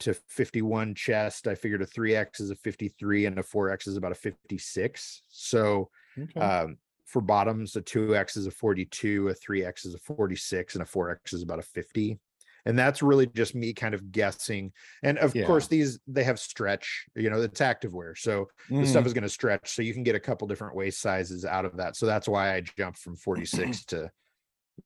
to 0.00 0.14
51 0.14 0.94
chest. 0.94 1.46
I 1.46 1.54
figured 1.54 1.82
a 1.82 1.86
3X 1.86 2.40
is 2.40 2.50
a 2.50 2.56
53 2.56 3.26
and 3.26 3.38
a 3.38 3.42
4X 3.42 3.86
is 3.88 3.96
about 3.96 4.12
a 4.12 4.16
56. 4.16 5.22
So, 5.28 5.90
Okay. 6.18 6.40
um, 6.40 6.76
for 7.06 7.20
bottoms, 7.20 7.76
a 7.76 7.82
2X 7.82 8.36
is 8.36 8.46
a 8.46 8.50
42, 8.50 9.28
a 9.28 9.34
3X 9.34 9.86
is 9.86 9.94
a 9.94 9.98
46, 9.98 10.74
and 10.74 10.82
a 10.82 10.86
4X 10.86 11.34
is 11.34 11.42
about 11.42 11.58
a 11.58 11.62
50. 11.62 12.18
And 12.66 12.78
that's 12.78 13.02
really 13.02 13.26
just 13.26 13.54
me 13.54 13.72
kind 13.72 13.94
of 13.94 14.12
guessing. 14.12 14.72
And 15.02 15.18
of 15.18 15.34
Yeah. 15.34 15.46
course, 15.46 15.66
these 15.66 15.98
they 16.06 16.24
have 16.24 16.38
stretch, 16.38 17.06
you 17.16 17.30
know, 17.30 17.40
it's 17.40 17.60
activewear. 17.60 18.16
So 18.16 18.48
the 18.68 18.86
stuff 18.86 19.06
is 19.06 19.14
going 19.14 19.22
to 19.22 19.30
stretch. 19.30 19.70
So 19.70 19.82
you 19.82 19.94
can 19.94 20.02
get 20.02 20.14
a 20.14 20.20
couple 20.20 20.46
different 20.46 20.76
waist 20.76 21.00
sizes 21.00 21.44
out 21.44 21.64
of 21.64 21.78
that. 21.78 21.96
So 21.96 22.04
that's 22.06 22.28
why 22.28 22.54
I 22.54 22.60
jumped 22.60 22.98
from 22.98 23.16
46 23.16 23.84
to, 23.86 24.10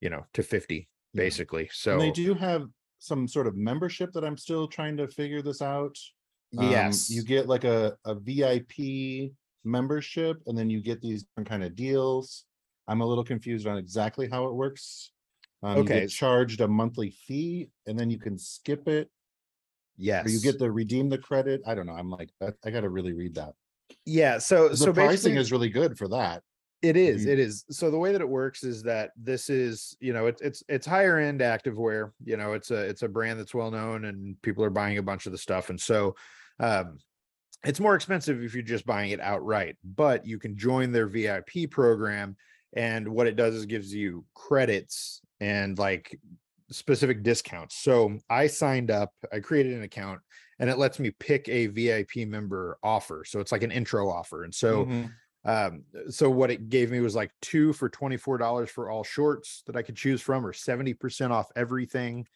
you 0.01 0.09
know, 0.09 0.25
to 0.35 0.43
50, 0.43 0.89
Yeah. 1.13 1.21
basically. 1.21 1.69
So 1.73 1.93
And 1.93 2.01
they 2.01 2.13
do 2.13 2.35
have 2.35 2.69
some 3.05 3.29
sort 3.29 3.47
of 3.47 3.57
membership 3.57 4.13
that 4.13 4.25
I'm 4.25 4.37
still 4.37 4.67
trying 4.67 4.97
to 4.97 5.09
figure 5.09 5.43
this 5.43 5.61
out. 5.63 5.97
Um, 6.57 6.71
yes. 6.71 7.11
you 7.11 7.23
get 7.23 7.49
like 7.49 7.65
a, 7.65 7.97
a 8.05 8.15
VIP 8.15 9.33
membership 9.65 10.41
and 10.47 10.57
then 10.57 10.71
you 10.71 10.81
get 10.81 11.01
these 11.01 11.27
kind 11.45 11.65
of 11.65 11.75
deals. 11.77 12.45
I'm 12.87 13.01
a 13.01 13.07
little 13.07 13.25
confused 13.25 13.67
on 13.67 13.77
exactly 13.79 14.29
how 14.31 14.47
it 14.47 14.55
works. 14.55 15.11
Um, 15.63 15.77
you 15.79 15.83
Okay. 15.83 16.01
get 16.01 16.11
charged 16.11 16.61
a 16.61 16.69
monthly 16.69 17.11
fee 17.11 17.71
and 17.87 17.99
then 17.99 18.11
you 18.11 18.19
can 18.19 18.39
skip 18.39 18.87
it 18.89 19.11
yes. 19.97 20.27
or 20.27 20.31
you 20.31 20.41
get 20.41 20.59
the 20.59 20.71
redeem 20.71 21.09
the 21.09 21.19
credit. 21.19 21.61
I 21.67 21.75
don't 21.75 21.87
know. 21.87 21.95
I'm 21.95 22.11
like, 22.11 22.31
I, 22.43 22.49
I 22.65 22.71
gotta 22.71 22.89
really 22.89 23.13
read 23.13 23.35
that. 23.37 23.55
yeah. 24.05 24.39
So, 24.39 24.69
The 24.69 24.77
so 24.77 24.93
pricing 24.93 25.09
basically, 25.09 25.37
is 25.39 25.53
really 25.53 25.71
good 25.71 25.99
for 25.99 26.09
that. 26.09 26.43
It 26.85 26.99
is. 26.99 27.25
It 27.25 27.39
is. 27.39 27.65
So 27.71 27.91
the 27.91 27.99
way 27.99 28.13
that 28.13 28.21
it 28.21 28.29
works 28.29 28.63
is 28.63 28.83
that 28.83 29.13
this 29.17 29.49
is, 29.49 29.97
you 30.01 30.13
know, 30.13 30.27
it's 30.27 30.43
it's 30.43 30.63
it's 30.69 30.87
higher 30.87 31.19
end 31.19 31.41
activewear. 31.41 32.13
You 32.23 32.37
know, 32.37 32.53
it's 32.53 32.71
a 32.71 32.85
it's 32.85 33.03
a 33.03 33.09
brand 33.09 33.41
that's 33.41 33.55
well 33.55 33.71
known 33.71 34.05
and 34.05 34.41
people 34.43 34.63
are 34.63 34.71
buying 34.71 34.99
a 34.99 35.03
bunch 35.03 35.25
of 35.25 35.33
the 35.33 35.39
stuff. 35.39 35.71
And 35.71 35.81
so 35.81 36.15
um 36.61 36.99
it's 37.65 37.81
more 37.81 37.95
expensive 37.95 38.43
if 38.43 38.55
you're 38.55 38.63
just 38.63 38.87
buying 38.87 39.11
it 39.13 39.21
outright, 39.21 39.77
but 39.83 40.27
you 40.27 40.39
can 40.39 40.57
join 40.57 40.93
their 40.93 41.07
VIP 41.07 41.67
program. 41.67 42.37
And 42.77 43.09
what 43.09 43.27
it 43.27 43.37
does 43.37 43.55
is 43.55 43.67
gives 43.67 43.95
you 43.95 44.27
credits 44.35 45.23
and 45.41 45.79
like 45.79 46.19
specific 46.71 47.23
discounts. 47.23 47.77
So 47.77 48.19
I 48.29 48.47
signed 48.49 48.91
up, 48.91 49.13
I 49.33 49.41
created 49.41 49.75
an 49.75 49.83
account, 49.83 50.21
and 50.59 50.69
it 50.69 50.79
lets 50.79 50.99
me 50.99 51.11
pick 51.11 51.49
a 51.49 51.69
VIP 51.69 52.27
member 52.27 52.79
offer. 52.83 53.25
So 53.27 53.41
it's 53.41 53.53
like 53.53 53.63
an 53.63 53.73
intro 53.73 54.11
offer. 54.11 54.45
And 54.45 54.55
so 54.55 54.85
Mhm. 54.87 55.13
Um 55.45 55.85
so 56.09 56.31
what 56.31 56.51
it 56.51 56.69
gave 56.69 56.91
me 56.91 57.01
was 57.01 57.15
like 57.15 57.31
two 57.43 57.73
for 57.73 57.89
$24 57.91 58.71
for 58.71 58.91
all 58.91 59.05
shorts 59.05 59.63
that 59.67 59.77
i 59.77 59.83
could 59.83 59.97
choose 59.97 60.23
from 60.23 60.45
or 60.45 60.53
70% 60.53 61.31
off 61.31 61.51
everything. 61.57 62.27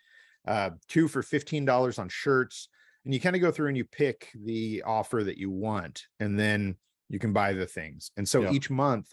Uh 0.47 0.71
two 0.89 1.09
for 1.09 1.23
$15 1.23 1.99
on 1.99 2.09
shirts 2.09 2.69
and 3.05 3.15
you 3.15 3.21
kind 3.21 3.37
of 3.37 3.43
go 3.43 3.51
through 3.51 3.69
and 3.69 3.77
you 3.77 3.85
pick 3.85 4.31
the 4.35 4.83
offer 4.87 5.25
that 5.25 5.39
you 5.39 5.51
want 5.51 6.07
and 6.21 6.39
then 6.39 6.77
you 7.09 7.19
can 7.19 7.33
buy 7.33 7.53
the 7.53 7.67
things. 7.67 8.11
And 8.17 8.29
so 8.29 8.43
Yeah. 8.43 8.51
each 8.51 8.71
month 8.71 9.11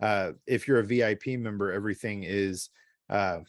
uh 0.00 0.32
if 0.46 0.66
you're 0.66 0.80
a 0.80 0.84
vip 0.84 1.26
member 1.26 1.72
everything 1.72 2.24
is 2.24 2.70
uh 3.10 3.40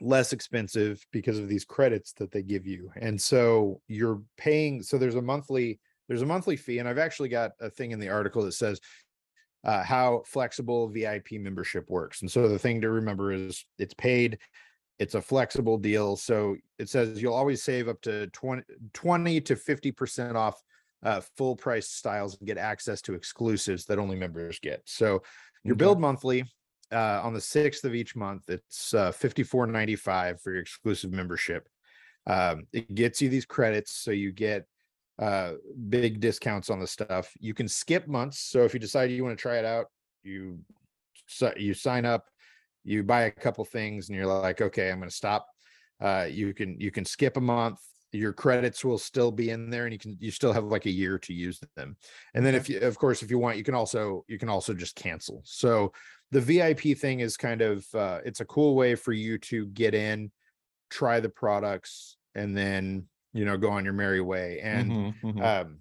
less 0.00 0.32
expensive 0.32 1.04
because 1.10 1.38
of 1.38 1.48
these 1.48 1.64
credits 1.64 2.12
that 2.14 2.30
they 2.30 2.42
give 2.42 2.66
you. 2.66 2.90
And 2.96 3.20
so 3.20 3.80
you're 3.88 4.22
paying 4.36 4.82
so 4.82 4.98
there's 4.98 5.14
a 5.14 5.22
monthly 5.22 5.80
there's 6.08 6.22
a 6.22 6.26
monthly 6.26 6.56
fee 6.56 6.78
and 6.78 6.88
i've 6.88 6.98
actually 6.98 7.28
got 7.28 7.52
a 7.60 7.68
thing 7.68 7.90
in 7.90 7.98
the 7.98 8.08
article 8.08 8.42
that 8.44 8.52
says 8.52 8.80
uh, 9.66 9.82
how 9.82 10.22
flexible 10.24 10.88
vip 10.88 11.28
membership 11.32 11.90
works. 11.90 12.22
And 12.22 12.30
so 12.30 12.48
the 12.48 12.58
thing 12.58 12.80
to 12.80 12.88
remember 12.90 13.32
is 13.32 13.66
it's 13.78 13.94
paid 13.94 14.38
it's 14.98 15.14
a 15.14 15.20
flexible 15.20 15.76
deal. 15.76 16.16
So 16.16 16.56
it 16.78 16.88
says 16.88 17.20
you'll 17.20 17.34
always 17.34 17.62
save 17.62 17.86
up 17.86 18.00
to 18.02 18.28
20, 18.28 18.62
20 18.94 19.40
to 19.42 19.56
50 19.56 19.92
percent 19.92 20.36
off 20.38 20.62
uh, 21.02 21.20
full 21.36 21.54
price 21.54 21.88
styles 21.90 22.38
and 22.38 22.46
get 22.46 22.56
access 22.56 23.02
to 23.02 23.14
exclusives 23.14 23.84
that 23.86 23.98
only 23.98 24.16
members 24.16 24.58
get. 24.58 24.80
So 24.86 25.22
you're 25.64 25.74
Okay. 25.74 25.80
billed 25.80 26.00
monthly 26.00 26.44
uh, 26.92 27.20
on 27.22 27.34
the 27.34 27.40
6th 27.40 27.84
of 27.84 27.94
each 27.94 28.16
month 28.16 28.48
it's 28.48 28.94
uh, 28.94 29.12
54.95 29.12 30.40
for 30.40 30.52
your 30.52 30.62
exclusive 30.62 31.12
membership. 31.12 31.68
Um, 32.26 32.66
it 32.72 32.94
gets 32.94 33.20
you 33.20 33.28
these 33.28 33.44
credits 33.46 33.92
so 33.92 34.12
you 34.12 34.32
get 34.32 34.66
uh 35.18 35.52
big 35.88 36.20
discounts 36.20 36.70
on 36.70 36.80
the 36.80 36.86
stuff. 36.86 37.32
You 37.40 37.54
can 37.54 37.68
skip 37.68 38.06
months 38.06 38.40
so 38.40 38.64
if 38.64 38.74
you 38.74 38.80
decide 38.80 39.10
you 39.10 39.24
want 39.24 39.36
to 39.36 39.42
try 39.42 39.58
it 39.58 39.64
out 39.64 39.86
you 40.22 40.58
you 41.56 41.74
sign 41.74 42.04
up 42.04 42.26
you 42.84 43.02
buy 43.02 43.22
a 43.22 43.30
couple 43.30 43.64
things 43.64 44.08
and 44.08 44.16
you're 44.16 44.26
like 44.26 44.60
okay 44.60 44.90
i'm 44.90 44.98
going 44.98 45.08
to 45.08 45.14
stop. 45.14 45.46
Uh 46.00 46.26
you 46.28 46.52
can 46.52 46.78
you 46.78 46.90
can 46.90 47.04
skip 47.04 47.36
a 47.36 47.40
month 47.40 47.78
your 48.12 48.32
credits 48.32 48.84
will 48.84 48.98
still 48.98 49.30
be 49.30 49.50
in 49.50 49.70
there 49.70 49.84
and 49.84 49.92
you 49.92 49.98
can 49.98 50.16
you 50.20 50.30
still 50.30 50.52
have 50.52 50.64
like 50.64 50.86
a 50.86 50.90
year 50.90 51.18
to 51.18 51.32
use 51.32 51.60
them. 51.76 51.96
And 52.34 52.44
then 52.44 52.54
if 52.54 52.68
you 52.68 52.80
of 52.80 52.98
course 52.98 53.22
if 53.22 53.30
you 53.30 53.38
want 53.38 53.56
you 53.56 53.64
can 53.64 53.74
also 53.74 54.24
you 54.28 54.38
can 54.38 54.48
also 54.48 54.74
just 54.74 54.96
cancel. 54.96 55.42
So 55.44 55.92
the 56.30 56.40
vip 56.40 56.80
thing 56.98 57.20
is 57.20 57.36
kind 57.36 57.60
of 57.60 57.86
uh 57.94 58.20
it's 58.24 58.40
a 58.40 58.44
cool 58.44 58.74
way 58.74 58.94
for 58.94 59.12
you 59.12 59.38
to 59.38 59.66
get 59.66 59.94
in 59.94 60.30
try 60.90 61.20
the 61.20 61.28
products 61.28 62.16
and 62.34 62.56
then 62.56 63.04
you 63.36 63.44
know, 63.44 63.56
go 63.56 63.70
on 63.70 63.84
your 63.84 63.94
merry 63.94 64.20
way. 64.20 64.60
And 64.60 64.90
Mhm, 64.90 65.20
mhm. 65.22 65.42
um 65.42 65.80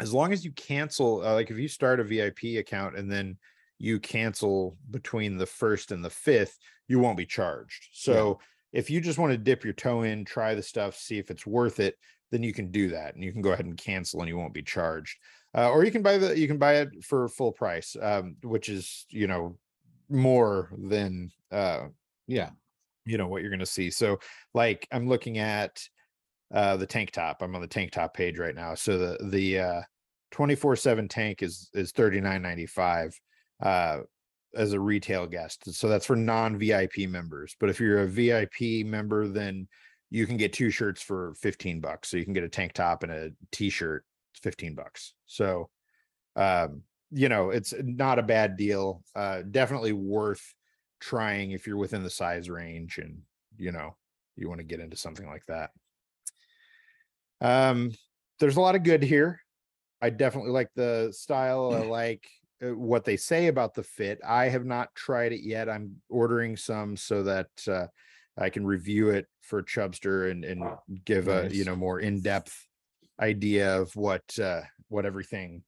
as 0.00 0.12
long 0.12 0.32
as 0.32 0.44
you 0.44 0.52
cancel 0.52 1.22
uh, 1.24 1.34
like 1.34 1.50
if 1.50 1.58
you 1.58 1.68
start 1.68 2.00
a 2.00 2.04
vip 2.04 2.38
account 2.58 2.96
and 2.96 3.10
then 3.10 3.38
you 3.78 4.00
cancel 4.00 4.76
between 4.90 5.36
the 5.36 5.46
first 5.46 5.92
and 5.92 6.04
the 6.04 6.10
fifth 6.10 6.58
you 6.88 6.98
won't 6.98 7.16
be 7.16 7.26
charged 7.26 7.88
so 7.92 8.38
if 8.72 8.88
you 8.90 9.00
just 9.00 9.18
want 9.18 9.30
to 9.30 9.38
dip 9.38 9.64
your 9.64 9.74
toe 9.74 10.02
in 10.02 10.24
try 10.24 10.54
the 10.54 10.62
stuff 10.62 10.96
see 10.96 11.18
if 11.18 11.30
it's 11.30 11.46
worth 11.46 11.78
it 11.78 11.96
then 12.30 12.42
you 12.42 12.52
can 12.52 12.70
do 12.70 12.88
that 12.88 13.14
and 13.14 13.22
you 13.22 13.32
can 13.32 13.42
go 13.42 13.52
ahead 13.52 13.66
and 13.66 13.76
cancel 13.76 14.20
and 14.20 14.28
you 14.28 14.36
won't 14.36 14.54
be 14.54 14.62
charged 14.62 15.18
uh, 15.54 15.70
or 15.70 15.84
you 15.84 15.90
can 15.90 16.02
buy 16.02 16.16
the 16.16 16.38
you 16.38 16.48
can 16.48 16.58
buy 16.58 16.76
it 16.76 16.88
for 17.04 17.28
full 17.28 17.52
price 17.52 17.94
um, 18.00 18.36
which 18.42 18.68
is 18.68 19.06
you 19.10 19.26
know 19.26 19.58
more 20.08 20.70
than 20.88 21.30
uh, 21.50 21.86
yeah. 22.26 22.50
you 23.04 23.18
know 23.18 23.28
what 23.28 23.42
you're 23.42 23.50
going 23.50 23.60
to 23.60 23.66
see 23.66 23.90
so 23.90 24.18
like 24.54 24.88
i'm 24.90 25.08
looking 25.08 25.38
at 25.38 25.82
uh 26.52 26.76
the 26.76 26.86
tank 26.86 27.10
top. 27.10 27.42
I'm 27.42 27.54
on 27.54 27.60
the 27.60 27.66
tank 27.66 27.92
top 27.92 28.14
page 28.14 28.38
right 28.38 28.54
now. 28.54 28.74
So 28.74 28.98
the 28.98 29.28
the 29.28 29.58
uh 29.58 29.82
24 30.32 30.76
7 30.76 31.08
tank 31.08 31.42
is 31.42 31.70
is 31.74 31.92
39.95 31.92 33.14
uh 33.62 33.98
as 34.54 34.72
a 34.72 34.80
retail 34.80 35.26
guest. 35.26 35.72
So 35.74 35.88
that's 35.88 36.06
for 36.06 36.16
non 36.16 36.58
vip 36.58 36.98
members. 37.08 37.56
But 37.58 37.70
if 37.70 37.80
you're 37.80 38.00
a 38.00 38.06
vip 38.06 38.60
member 38.86 39.28
then 39.28 39.68
you 40.10 40.26
can 40.26 40.36
get 40.36 40.52
two 40.52 40.70
shirts 40.70 41.00
for 41.00 41.34
15 41.40 41.80
bucks. 41.80 42.10
So 42.10 42.18
you 42.18 42.24
can 42.24 42.34
get 42.34 42.44
a 42.44 42.48
tank 42.48 42.74
top 42.74 43.02
and 43.02 43.10
a 43.10 43.30
t-shirt 43.50 44.04
15 44.42 44.74
bucks. 44.74 45.14
So 45.26 45.70
um 46.36 46.82
you 47.10 47.28
know 47.28 47.50
it's 47.50 47.74
not 47.82 48.18
a 48.18 48.22
bad 48.22 48.56
deal 48.56 49.02
uh 49.14 49.42
definitely 49.50 49.92
worth 49.92 50.54
trying 51.00 51.50
if 51.50 51.66
you're 51.66 51.76
within 51.76 52.02
the 52.02 52.08
size 52.08 52.48
range 52.48 52.96
and 52.98 53.18
you 53.58 53.72
know 53.72 53.96
you 54.36 54.48
want 54.48 54.60
to 54.60 54.64
get 54.64 54.80
into 54.80 54.96
something 54.96 55.26
like 55.26 55.44
that 55.46 55.70
um 57.42 57.90
there's 58.40 58.56
a 58.56 58.60
lot 58.60 58.74
of 58.74 58.82
good 58.82 59.02
here. 59.02 59.40
I 60.00 60.10
definitely 60.10 60.50
like 60.50 60.70
the 60.74 61.12
style 61.12 61.72
i 61.74 61.84
like 61.84 62.26
uh, 62.64 62.74
what 62.74 63.04
they 63.04 63.16
say 63.16 63.46
about 63.46 63.74
the 63.74 63.84
fit. 63.84 64.18
I 64.26 64.48
have 64.48 64.64
not 64.64 64.94
tried 64.96 65.32
it 65.32 65.42
yet. 65.44 65.68
I'm 65.68 65.96
ordering 66.08 66.56
some 66.56 66.96
so 66.96 67.22
that 67.24 67.48
uh, 67.68 67.86
i 68.38 68.48
can 68.48 68.66
review 68.66 69.10
it 69.10 69.26
for 69.42 69.62
chubster 69.62 70.30
and 70.30 70.44
and 70.44 70.64
give 71.04 71.28
a 71.28 71.48
you 71.52 71.64
know 71.64 71.76
more 71.76 72.00
in-depth 72.00 72.66
idea 73.20 73.78
of 73.78 73.94
what 73.94 74.24
uh 74.38 74.62
what 74.88 75.04
everything 75.04 75.62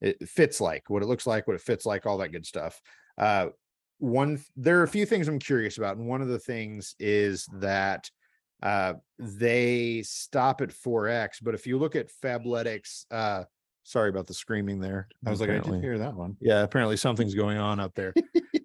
it 0.00 0.28
fits 0.28 0.60
like 0.60 0.90
what 0.90 1.02
it 1.02 1.06
looks 1.06 1.26
like 1.26 1.46
what 1.46 1.54
it 1.54 1.62
fits 1.62 1.86
like 1.86 2.06
all 2.06 2.18
that 2.18 2.32
good 2.32 2.44
stuff. 2.44 2.80
Uh 3.16 3.46
one 3.98 4.42
there 4.56 4.80
are 4.80 4.82
a 4.82 4.88
few 4.88 5.06
things 5.06 5.28
i'm 5.28 5.38
curious 5.38 5.78
about 5.78 5.96
and 5.96 6.08
one 6.08 6.20
of 6.20 6.26
the 6.26 6.40
things 6.40 6.96
is 6.98 7.46
that 7.60 8.10
uh 8.62 8.94
they 9.18 10.02
stop 10.04 10.60
at 10.60 10.70
4x 10.70 11.36
but 11.42 11.54
if 11.54 11.66
you 11.66 11.78
look 11.78 11.96
at 11.96 12.08
fabletics 12.22 13.04
uh 13.10 13.44
sorry 13.84 14.08
about 14.10 14.26
the 14.26 14.34
screaming 14.34 14.78
there 14.80 15.08
I 15.26 15.30
was 15.30 15.40
like, 15.40 15.50
I 15.50 15.54
apparently- 15.54 15.78
did 15.80 15.84
hear 15.84 15.98
that 15.98 16.14
one. 16.14 16.36
yeah 16.40 16.62
apparently 16.62 16.96
something's 16.96 17.34
going 17.34 17.58
on 17.58 17.80
up 17.80 17.94
there 17.94 18.14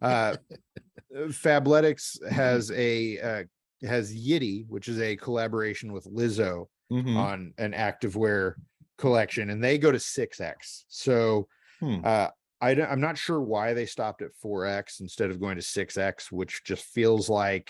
uh 0.01 0.35
fabletics 1.29 2.21
has 2.29 2.71
a 2.71 3.19
uh 3.19 3.43
has 3.87 4.13
yitty 4.15 4.65
which 4.67 4.87
is 4.87 4.99
a 4.99 5.15
collaboration 5.17 5.91
with 5.93 6.05
lizzo 6.05 6.67
Mhm. 6.91 7.17
on 7.17 7.53
an 7.57 7.73
activewear 7.73 8.53
collection 8.97 9.49
and 9.49 9.61
they 9.63 9.77
go 9.77 9.91
to 9.91 9.97
6x 9.97 10.85
so 10.87 11.47
Hmm. 11.79 11.97
uh 12.03 12.29
I 12.59 12.73
don't, 12.73 12.89
i'm 12.89 13.01
not 13.01 13.17
sure 13.19 13.39
why 13.41 13.73
they 13.73 13.85
stopped 13.85 14.21
at 14.23 14.31
4x 14.43 14.99
instead 15.01 15.29
of 15.29 15.39
going 15.39 15.57
to 15.57 15.61
6x 15.61 16.31
which 16.31 16.63
just 16.63 16.85
feels 16.85 17.29
like 17.29 17.69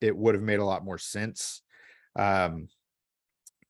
it 0.00 0.16
would 0.16 0.34
have 0.34 0.44
made 0.44 0.58
a 0.58 0.64
lot 0.64 0.84
more 0.84 0.98
sense. 0.98 1.62
Um 2.16 2.68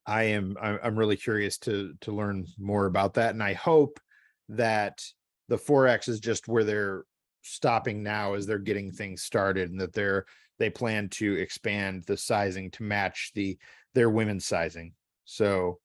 i 0.07 0.23
am 0.23 0.57
i'm, 0.62 0.99
really 0.99 1.16
curious 1.16 1.59
to 1.59 1.93
to 2.01 2.11
learn 2.11 2.47
more 2.59 2.87
about 2.87 3.12
that 3.12 3.35
and 3.35 3.43
i 3.43 3.53
hope 3.53 4.01
that 4.49 5.05
the 5.49 5.59
4x 5.59 6.09
is 6.09 6.21
just 6.21 6.49
where 6.49 6.64
they're 6.64 7.05
stopping 7.43 8.03
now 8.03 8.35
as 8.35 8.47
they're 8.47 8.59
getting 8.59 8.90
things 8.90 9.23
started 9.23 9.71
and 9.71 9.81
that 9.81 9.93
they're 9.93 10.25
they 10.59 10.71
plan 10.71 11.09
to 11.09 11.35
expand 11.35 12.05
the 12.07 12.16
sizing 12.16 12.71
to 12.71 12.83
match 12.83 13.33
the 13.35 13.59
their 13.95 14.11
women's 14.11 14.47
sizing. 14.47 14.93
So 15.25 15.79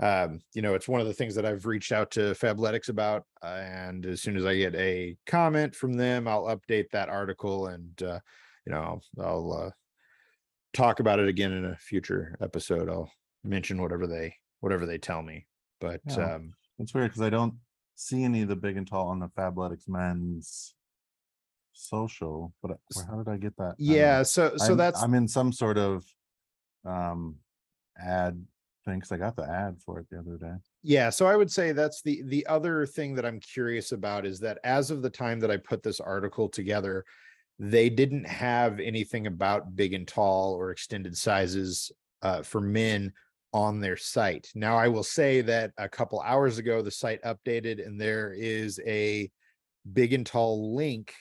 um 0.00 0.38
you 0.54 0.62
know 0.62 0.74
it's 0.74 0.86
one 0.86 1.00
of 1.00 1.08
the 1.08 1.12
things 1.12 1.34
that 1.34 1.44
i've 1.44 1.66
reached 1.66 1.90
out 1.90 2.08
to 2.12 2.20
fabletics 2.34 2.88
about 2.88 3.24
uh, 3.42 3.64
and 3.64 4.06
as 4.06 4.22
soon 4.22 4.36
as 4.36 4.46
i 4.46 4.56
get 4.56 4.72
a 4.76 5.16
comment 5.26 5.74
from 5.74 5.92
them 5.92 6.28
i'll 6.28 6.44
update 6.44 6.88
that 6.92 7.08
article 7.08 7.66
and 7.66 8.00
uh 8.04 8.20
you 8.64 8.72
know 8.72 8.78
i'll, 8.78 9.02
I'll 9.20 9.52
uh 9.52 9.70
talk 10.74 11.00
about 11.00 11.18
it 11.18 11.28
again 11.28 11.52
in 11.52 11.64
a 11.64 11.76
future 11.76 12.36
episode 12.40 12.88
i'll 12.88 13.10
mention 13.44 13.80
whatever 13.80 14.06
they 14.06 14.34
whatever 14.60 14.84
they 14.86 14.98
tell 14.98 15.22
me 15.22 15.46
but 15.80 16.00
Yeah. 16.06 16.34
um 16.34 16.54
It's 16.78 16.92
weird 16.94 17.10
because 17.10 17.22
I 17.22 17.30
don't 17.30 17.54
see 17.94 18.22
any 18.24 18.42
of 18.42 18.48
the 18.48 18.56
big 18.56 18.76
and 18.76 18.86
tall 18.86 19.08
on 19.08 19.18
the 19.18 19.28
Fabletics 19.28 19.88
men's 19.88 20.74
social, 21.72 22.52
but 22.62 22.78
how 23.08 23.16
did 23.22 23.28
I 23.28 23.36
get 23.36 23.56
that? 23.56 23.74
Yeah 23.78 24.22
so 24.22 24.56
so 24.56 24.64
I'm- 24.70 24.76
that's 24.76 25.02
I'm 25.02 25.14
in 25.14 25.28
some 25.28 25.52
sort 25.52 25.78
of 25.78 26.04
um 26.84 27.36
ad 27.98 28.44
thing, 28.84 29.00
cause 29.00 29.12
I 29.12 29.16
got 29.16 29.36
the 29.36 29.48
ad 29.48 29.76
for 29.84 29.98
it 30.00 30.06
the 30.10 30.18
other 30.20 30.36
day. 30.36 30.54
Yeah, 30.82 31.10
so 31.10 31.26
I 31.26 31.36
would 31.36 31.50
say 31.50 31.72
that's 31.72 32.02
the 32.02 32.22
the 32.26 32.46
other 32.46 32.86
thing 32.86 33.14
that 33.16 33.26
I'm 33.26 33.40
curious 33.40 33.92
about 33.92 34.24
is 34.26 34.40
that 34.40 34.58
as 34.64 34.90
of 34.90 35.02
the 35.02 35.10
time 35.10 35.40
that 35.40 35.50
I 35.50 35.56
put 35.56 35.82
this 35.82 36.00
article 36.00 36.48
together, 36.48 37.04
they 37.58 37.90
didn't 37.90 38.24
have 38.24 38.78
anything 38.80 39.26
about 39.26 39.74
big 39.74 39.92
and 39.92 40.06
tall 40.06 40.54
or 40.54 40.70
extended 40.70 41.16
sizes 41.16 41.90
uh, 42.22 42.42
for 42.42 42.60
men 42.60 43.12
on 43.52 43.80
their 43.80 43.96
site. 43.96 44.50
Now 44.54 44.76
I 44.76 44.88
will 44.88 45.02
say 45.02 45.40
that 45.42 45.72
a 45.78 45.88
couple 45.88 46.20
hours 46.20 46.58
ago 46.58 46.82
the 46.82 46.90
site 46.90 47.22
updated 47.22 47.84
and 47.84 48.00
there 48.00 48.32
is 48.32 48.80
a 48.86 49.30
big 49.92 50.12
and 50.12 50.26
tall 50.26 50.74
link. 50.76 51.14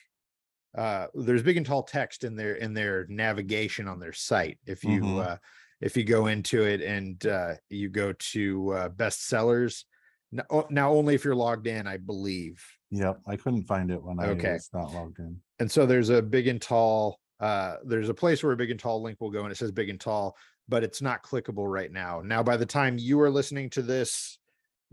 Uh, 0.77 1.07
there's 1.15 1.43
big 1.43 1.57
and 1.57 1.65
tall 1.65 1.83
text 1.83 2.23
in 2.23 2.35
their 2.35 2.55
in 2.55 2.73
their 2.73 3.07
navigation 3.07 3.87
on 3.87 3.99
their 3.99 4.13
site. 4.13 4.59
If 4.65 4.83
you 4.83 5.01
Mhm. 5.03 5.19
uh, 5.19 5.37
if 5.81 5.97
you 5.97 6.03
go 6.03 6.27
into 6.27 6.63
it 6.63 6.81
and 6.81 7.25
uh, 7.25 7.55
you 7.69 7.89
go 7.89 8.13
to 8.13 8.71
uh, 8.73 8.89
bestsellers 8.89 9.85
now, 10.31 10.67
now 10.69 10.91
only 10.93 11.15
if 11.15 11.23
you're 11.23 11.35
logged 11.35 11.67
in 11.67 11.87
i 11.87 11.95
believe 11.97 12.61
Yep, 12.91 13.21
I 13.27 13.35
couldn't 13.37 13.63
find 13.65 13.91
it 13.91 14.01
when 14.03 14.19
I 14.19 14.31
Okay. 14.31 14.53
was 14.53 14.69
not 14.73 14.93
logged 14.93 15.19
in. 15.19 15.41
And 15.59 15.71
so 15.71 15.85
there's 15.85 16.09
a 16.09 16.21
big 16.21 16.47
and 16.47 16.61
tall 16.61 17.19
uh 17.39 17.77
there's 17.85 18.09
a 18.09 18.13
place 18.13 18.43
where 18.43 18.51
a 18.53 18.57
big 18.57 18.71
and 18.71 18.79
tall 18.79 19.01
link 19.01 19.19
will 19.21 19.31
go 19.31 19.43
and 19.43 19.51
it 19.51 19.55
says 19.57 19.71
big 19.71 19.89
and 19.89 19.99
tall 20.01 20.35
but 20.67 20.83
it's 20.83 21.01
not 21.01 21.23
clickable 21.23 21.71
right 21.71 21.91
now 21.91 22.21
now 22.21 22.41
by 22.43 22.57
the 22.57 22.65
time 22.65 22.97
you 22.97 23.19
are 23.19 23.29
listening 23.29 23.69
to 23.69 23.81
this 23.81 24.39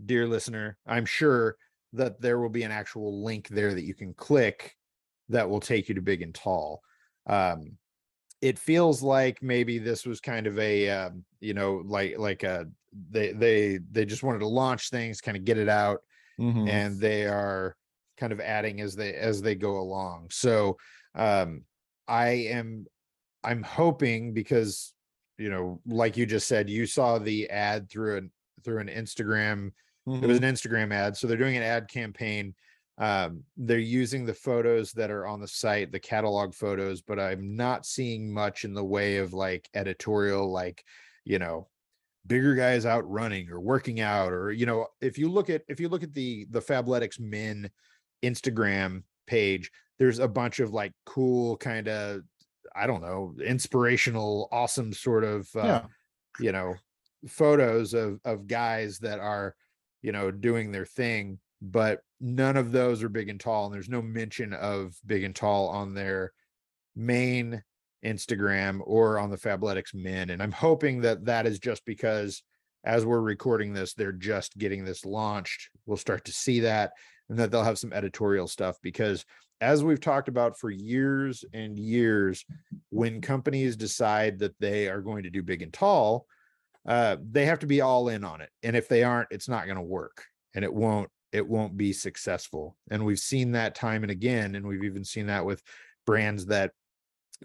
dear 0.05 0.27
listener 0.27 0.77
i'm 0.87 1.05
sure 1.05 1.57
that 1.93 2.21
there 2.21 2.39
will 2.39 2.49
be 2.49 2.63
an 2.63 2.71
actual 2.71 3.23
link 3.23 3.47
there 3.49 3.73
that 3.73 3.83
you 3.85 3.95
can 3.95 4.13
click 4.13 4.75
that 5.29 5.49
will 5.49 5.59
take 5.61 5.89
you 5.89 5.95
to 5.95 6.01
big 6.01 6.21
and 6.21 6.35
tall 6.35 6.81
um 7.27 7.77
it 8.41 8.59
feels 8.59 9.01
like 9.01 9.41
maybe 9.41 9.79
this 9.79 10.05
was 10.05 10.19
kind 10.21 10.47
of 10.47 10.59
a 10.59 10.89
um, 10.89 11.25
you 11.39 11.53
know 11.53 11.81
like 11.85 12.17
like 12.17 12.43
a 12.43 12.65
they 13.09 13.31
they 13.33 13.79
they 13.91 14.05
just 14.05 14.23
wanted 14.23 14.39
to 14.39 14.47
launch 14.47 14.89
things 14.89 15.21
kind 15.21 15.37
of 15.37 15.45
get 15.45 15.57
it 15.57 15.69
out 15.69 16.01
Mhm. 16.39 16.67
and 16.67 16.99
they 16.99 17.25
are 17.27 17.77
kind 18.17 18.31
of 18.33 18.39
adding 18.39 18.81
as 18.81 18.95
they 18.95 19.13
as 19.13 19.41
they 19.41 19.55
go 19.55 19.77
along 19.79 20.27
so 20.31 20.77
um 21.15 21.63
i 22.07 22.27
am 22.29 22.85
i'm 23.43 23.63
hoping 23.63 24.33
because 24.33 24.93
you 25.37 25.49
know 25.49 25.81
like 25.85 26.17
you 26.17 26.25
just 26.25 26.47
said 26.47 26.69
you 26.69 26.85
saw 26.85 27.17
the 27.17 27.49
ad 27.49 27.89
through 27.89 28.17
an 28.17 28.31
through 28.63 28.79
an 28.79 28.87
instagram 28.87 29.71
it 30.07 30.25
was 30.27 30.39
Mhm. 30.39 30.43
an 30.43 30.53
instagram 30.53 30.93
ad 30.93 31.17
so 31.17 31.25
they're 31.27 31.37
doing 31.37 31.57
an 31.57 31.63
ad 31.63 31.87
campaign 31.87 32.53
um 32.97 33.43
they're 33.57 33.79
using 33.79 34.25
the 34.25 34.33
photos 34.33 34.91
that 34.93 35.11
are 35.11 35.25
on 35.25 35.41
the 35.41 35.47
site 35.47 35.91
the 35.91 35.99
catalog 35.99 36.53
photos 36.53 37.01
but 37.01 37.19
i'm 37.19 37.55
not 37.55 37.85
seeing 37.85 38.31
much 38.33 38.63
in 38.63 38.73
the 38.73 38.83
way 38.85 39.17
of 39.17 39.33
like 39.33 39.67
editorial 39.73 40.49
like 40.51 40.83
you 41.25 41.37
know 41.39 41.67
bigger 42.27 42.55
guys 42.55 42.85
out 42.85 43.07
running 43.09 43.49
or 43.51 43.59
working 43.59 43.99
out 43.99 44.31
or 44.31 44.51
you 44.51 44.65
know 44.65 44.87
if 45.01 45.17
you 45.17 45.29
look 45.29 45.49
at 45.49 45.61
if 45.67 45.79
you 45.79 45.89
look 45.89 46.03
at 46.03 46.13
the 46.13 46.45
the 46.51 46.61
fabletics 46.61 47.19
men 47.19 47.69
instagram 48.23 49.03
page 49.27 49.71
there's 49.99 50.19
a 50.19 50.27
bunch 50.27 50.59
of 50.59 50.71
like 50.71 50.91
cool 51.05 51.57
kind 51.57 51.87
of 51.87 52.21
i 52.75 52.87
don't 52.87 53.01
know 53.01 53.33
inspirational 53.43 54.47
awesome 54.51 54.93
sort 54.93 55.23
of 55.23 55.47
uh, 55.55 55.63
Yeah, 55.63 55.85
you 56.39 56.51
know 56.51 56.75
photos 57.27 57.93
of 57.93 58.19
of 58.25 58.47
guys 58.47 58.99
that 58.99 59.19
are 59.19 59.55
you 60.01 60.11
know 60.11 60.31
doing 60.31 60.71
their 60.71 60.85
thing 60.85 61.39
but 61.61 62.01
none 62.21 62.57
of 62.57 62.71
those 62.71 63.01
are 63.01 63.09
big 63.09 63.29
and 63.29 63.39
tall 63.39 63.65
and 63.65 63.73
there's 63.73 63.89
no 63.89 64.01
mention 64.01 64.53
of 64.53 64.93
big 65.05 65.23
and 65.23 65.35
tall 65.35 65.67
on 65.69 65.93
their 65.93 66.31
main 66.95 67.63
instagram 68.05 68.79
or 68.83 69.17
on 69.17 69.31
the 69.31 69.37
fabletics 69.37 69.93
men 69.95 70.29
and 70.29 70.43
i'm 70.43 70.51
hoping 70.51 71.01
that 71.01 71.25
that 71.25 71.47
is 71.47 71.57
just 71.57 71.83
because 71.85 72.43
as 72.85 73.03
we're 73.03 73.19
recording 73.19 73.73
this 73.73 73.93
they're 73.93 74.11
just 74.11 74.57
getting 74.57 74.85
this 74.85 75.05
launched. 75.05 75.69
We'll 75.85 75.97
start 75.97 76.25
to 76.25 76.31
see 76.31 76.61
that 76.61 76.93
and 77.29 77.39
that 77.39 77.51
they'll 77.51 77.63
have 77.63 77.79
some 77.79 77.93
editorial 77.93 78.47
stuff 78.47 78.77
because 78.81 79.25
as 79.61 79.83
we've 79.83 80.01
talked 80.01 80.27
about 80.27 80.59
for 80.59 80.69
years 80.69 81.45
and 81.53 81.79
years 81.79 82.45
when 82.89 83.21
companies 83.21 83.75
decide 83.75 84.37
that 84.39 84.59
they 84.59 84.87
are 84.89 85.01
going 85.01 85.23
to 85.23 85.29
do 85.29 85.41
big 85.41 85.61
and 85.61 85.73
tall 85.73 86.27
uh, 86.87 87.17
they 87.31 87.45
have 87.45 87.59
to 87.59 87.67
be 87.67 87.81
all 87.81 88.09
in 88.09 88.23
on 88.23 88.41
it. 88.41 88.49
And 88.63 88.75
if 88.75 88.87
they 88.87 89.03
aren't, 89.03 89.29
it's 89.31 89.49
not 89.49 89.65
going 89.65 89.77
to 89.77 89.81
work 89.81 90.25
and 90.53 90.63
it 90.63 90.73
won't, 90.73 91.09
it 91.31 91.47
won't 91.47 91.75
be 91.75 91.91
successful. 91.91 92.77
And 92.91 93.03
we've 93.03 93.19
seen 93.19 93.53
that 93.53 93.75
time 93.75 94.03
and 94.03 94.11
again. 94.11 94.55
And 94.55 94.65
we've 94.65 94.83
even 94.83 95.03
seen 95.03 95.27
that 95.27 95.45
with 95.45 95.61
brands 96.05 96.45
that 96.47 96.71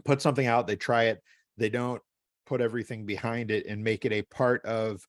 put 0.05 0.21
something 0.21 0.47
out, 0.47 0.67
they 0.67 0.77
try 0.77 1.05
it, 1.05 1.23
they 1.57 1.71
don't 1.71 2.03
put 2.47 2.61
everything 2.61 3.07
behind 3.07 3.51
it 3.51 3.67
and 3.67 3.83
make 3.83 4.05
it 4.05 4.13
a 4.13 4.23
part 4.23 4.65
of 4.65 5.07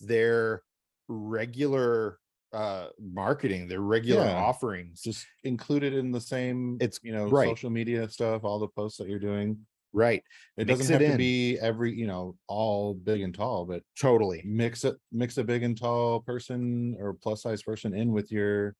their 0.00 0.62
regular 1.08 2.18
uh 2.52 2.88
marketing 3.00 3.66
their 3.66 3.80
regular 3.80 4.24
Yeah. 4.24 4.34
offerings 4.36 5.00
Just 5.02 5.26
included 5.44 5.94
in 5.94 6.10
the 6.12 6.20
same, 6.20 6.76
It's- 6.80 7.00
you 7.02 7.12
know, 7.12 7.28
right. 7.28 7.48
social 7.48 7.70
media 7.70 8.08
stuff, 8.08 8.44
all 8.44 8.58
the 8.58 8.68
posts 8.68 8.98
that 8.98 9.08
you're 9.08 9.18
doing. 9.18 9.66
right 9.94 10.22
It 10.56 10.66
Mix 10.66 10.80
doesn't 10.80 11.02
it 11.02 11.04
have 11.04 11.12
to 11.12 11.18
be 11.18 11.58
every, 11.58 11.94
you 11.94 12.06
know, 12.06 12.36
all 12.48 12.94
big 12.94 13.20
and 13.20 13.34
tall, 13.34 13.66
but 13.66 13.82
totally 13.98 14.42
mix 14.44 14.84
it, 14.84 14.96
mix 15.12 15.36
a 15.38 15.44
big 15.44 15.62
and 15.62 15.76
tall 15.78 16.20
person 16.20 16.96
or 16.98 17.12
plus 17.14 17.42
size 17.42 17.62
person 17.62 17.94
in 17.94 18.12
with 18.12 18.32
your 18.32 18.74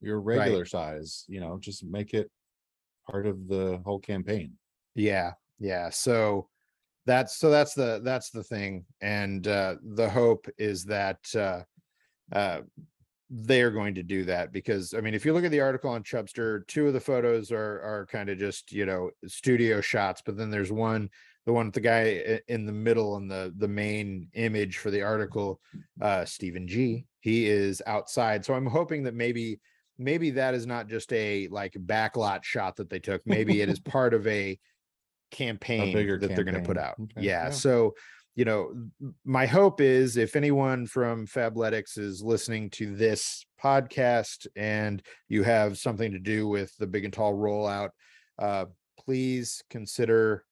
your 0.00 0.20
regular 0.20 0.64
size, 0.64 1.24
you 1.28 1.38
know, 1.40 1.58
just 1.60 1.84
make 1.84 2.12
it 2.14 2.30
part 3.08 3.26
of 3.26 3.46
the 3.46 3.80
whole 3.84 4.00
campaign. 4.00 4.58
Yeah, 4.94 5.32
yeah. 5.58 5.90
So 5.90 6.48
that's 7.06 7.36
so 7.36 7.50
that's 7.50 7.74
the 7.74 8.00
that's 8.02 8.30
the 8.30 8.42
thing, 8.44 8.84
and 9.00 9.46
uh, 9.46 9.76
the 9.82 10.08
hope 10.08 10.46
is 10.58 10.84
that 10.86 11.18
uh, 11.36 11.62
uh, 12.32 12.60
they 13.30 13.62
are 13.62 13.70
going 13.70 13.94
to 13.94 14.02
do 14.02 14.24
that 14.24 14.52
because 14.52 14.92
I 14.94 15.00
mean, 15.00 15.14
if 15.14 15.24
you 15.24 15.32
look 15.32 15.44
at 15.44 15.50
the 15.50 15.60
article 15.60 15.90
on 15.90 16.02
Chubster, 16.02 16.66
two 16.66 16.86
of 16.86 16.92
the 16.92 17.00
photos 17.00 17.50
are 17.50 17.80
are 17.80 18.06
kind 18.10 18.28
of 18.28 18.38
just 18.38 18.72
you 18.72 18.84
know 18.84 19.10
studio 19.26 19.80
shots, 19.80 20.22
but 20.24 20.36
then 20.36 20.50
there's 20.50 20.72
one 20.72 21.08
the 21.46 21.52
one 21.52 21.66
with 21.66 21.74
the 21.74 21.80
guy 21.80 22.40
in 22.48 22.66
the 22.66 22.72
middle 22.72 23.16
and 23.16 23.30
the 23.30 23.52
the 23.56 23.68
main 23.68 24.28
image 24.34 24.78
for 24.78 24.90
the 24.90 25.02
article, 25.02 25.60
uh, 26.00 26.24
Stephen 26.24 26.68
G. 26.68 27.06
He 27.20 27.46
is 27.46 27.80
outside, 27.86 28.44
so 28.44 28.54
I'm 28.54 28.66
hoping 28.66 29.04
that 29.04 29.14
maybe 29.14 29.60
maybe 29.98 30.30
that 30.30 30.54
is 30.54 30.66
not 30.66 30.88
just 30.88 31.12
a 31.12 31.48
like 31.48 31.72
backlot 31.72 32.44
shot 32.44 32.76
that 32.76 32.90
they 32.90 32.98
took. 32.98 33.22
Maybe 33.26 33.60
it 33.60 33.68
is 33.68 33.80
part 33.84 34.14
of 34.14 34.26
a 34.26 34.58
campaign 35.30 35.92
bigger 35.92 36.18
that 36.18 36.34
they're 36.34 36.44
going 36.44 36.54
to 36.54 36.60
put 36.60 36.78
out. 36.78 36.96
Okay, 37.00 37.22
Yeah. 37.22 37.44
yeah. 37.44 37.50
So, 37.50 37.94
you 38.34 38.44
know, 38.44 38.72
my 39.24 39.46
hope 39.46 39.80
is 39.80 40.16
if 40.16 40.36
anyone 40.36 40.86
from 40.86 41.26
Fabletics 41.26 41.98
is 41.98 42.22
listening 42.22 42.70
to 42.70 42.96
this 42.96 43.44
podcast 43.62 44.46
and 44.56 45.02
you 45.28 45.42
have 45.42 45.78
something 45.78 46.12
to 46.12 46.18
do 46.18 46.48
with 46.48 46.74
the 46.78 46.86
big 46.86 47.04
and 47.04 47.12
tall 47.12 47.34
rollout, 47.34 47.90
uh, 48.38 48.64
please 48.98 49.62
consider 49.68 50.44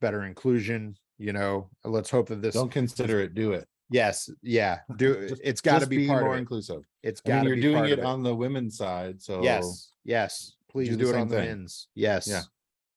better 0.00 0.24
inclusion. 0.24 0.96
You 1.18 1.32
know, 1.32 1.70
let's 1.84 2.10
hope 2.10 2.28
that 2.28 2.42
this. 2.42 2.54
Don't 2.54 2.70
consider 2.72 3.20
it, 3.20 3.34
do 3.34 3.52
it. 3.52 3.68
Yes. 3.88 4.28
Yeah. 4.42 4.78
Do 4.96 5.28
Just- 5.28 5.42
it's 5.44 5.60
got 5.60 5.80
to 5.82 5.86
be, 5.86 6.08
part 6.08 6.22
more 6.22 6.32
of 6.32 6.38
it. 6.38 6.40
inclusive. 6.40 6.82
It's 7.02 7.20
I 7.26 7.28
got 7.28 7.36
mean, 7.36 7.44
you're 7.46 7.56
be 7.56 7.62
doing 7.62 7.84
it 7.86 7.98
of 7.98 8.04
on 8.06 8.22
the 8.22 8.34
women's 8.34 8.76
side, 8.76 9.20
so 9.22 9.42
Yes, 9.42 9.92
yes. 10.04 10.54
Please 10.70 10.88
do 10.88 10.96
do, 10.96 11.10
it 11.10 11.16
on 11.16 11.28
the 11.28 11.36
thing. 11.36 11.48
men's. 11.48 11.88
Yes. 11.94 12.48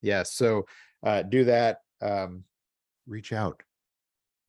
Yes. 0.02 0.32
So 0.34 0.66
uh 1.06 1.22
do 1.24 1.44
that. 1.44 1.80
Um 2.02 2.46
reach 3.06 3.34
out. 3.34 3.62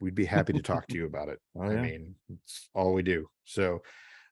We'd 0.00 0.14
be 0.14 0.24
happy 0.24 0.52
to 0.52 0.62
talk 0.62 0.86
to 0.88 0.96
you 0.96 1.06
about 1.06 1.28
it. 1.28 1.40
Oh, 1.56 1.62
I 1.62 1.80
mean, 1.80 2.14
it's 2.28 2.68
all 2.74 2.92
we 2.92 3.02
do. 3.02 3.28
So 3.44 3.82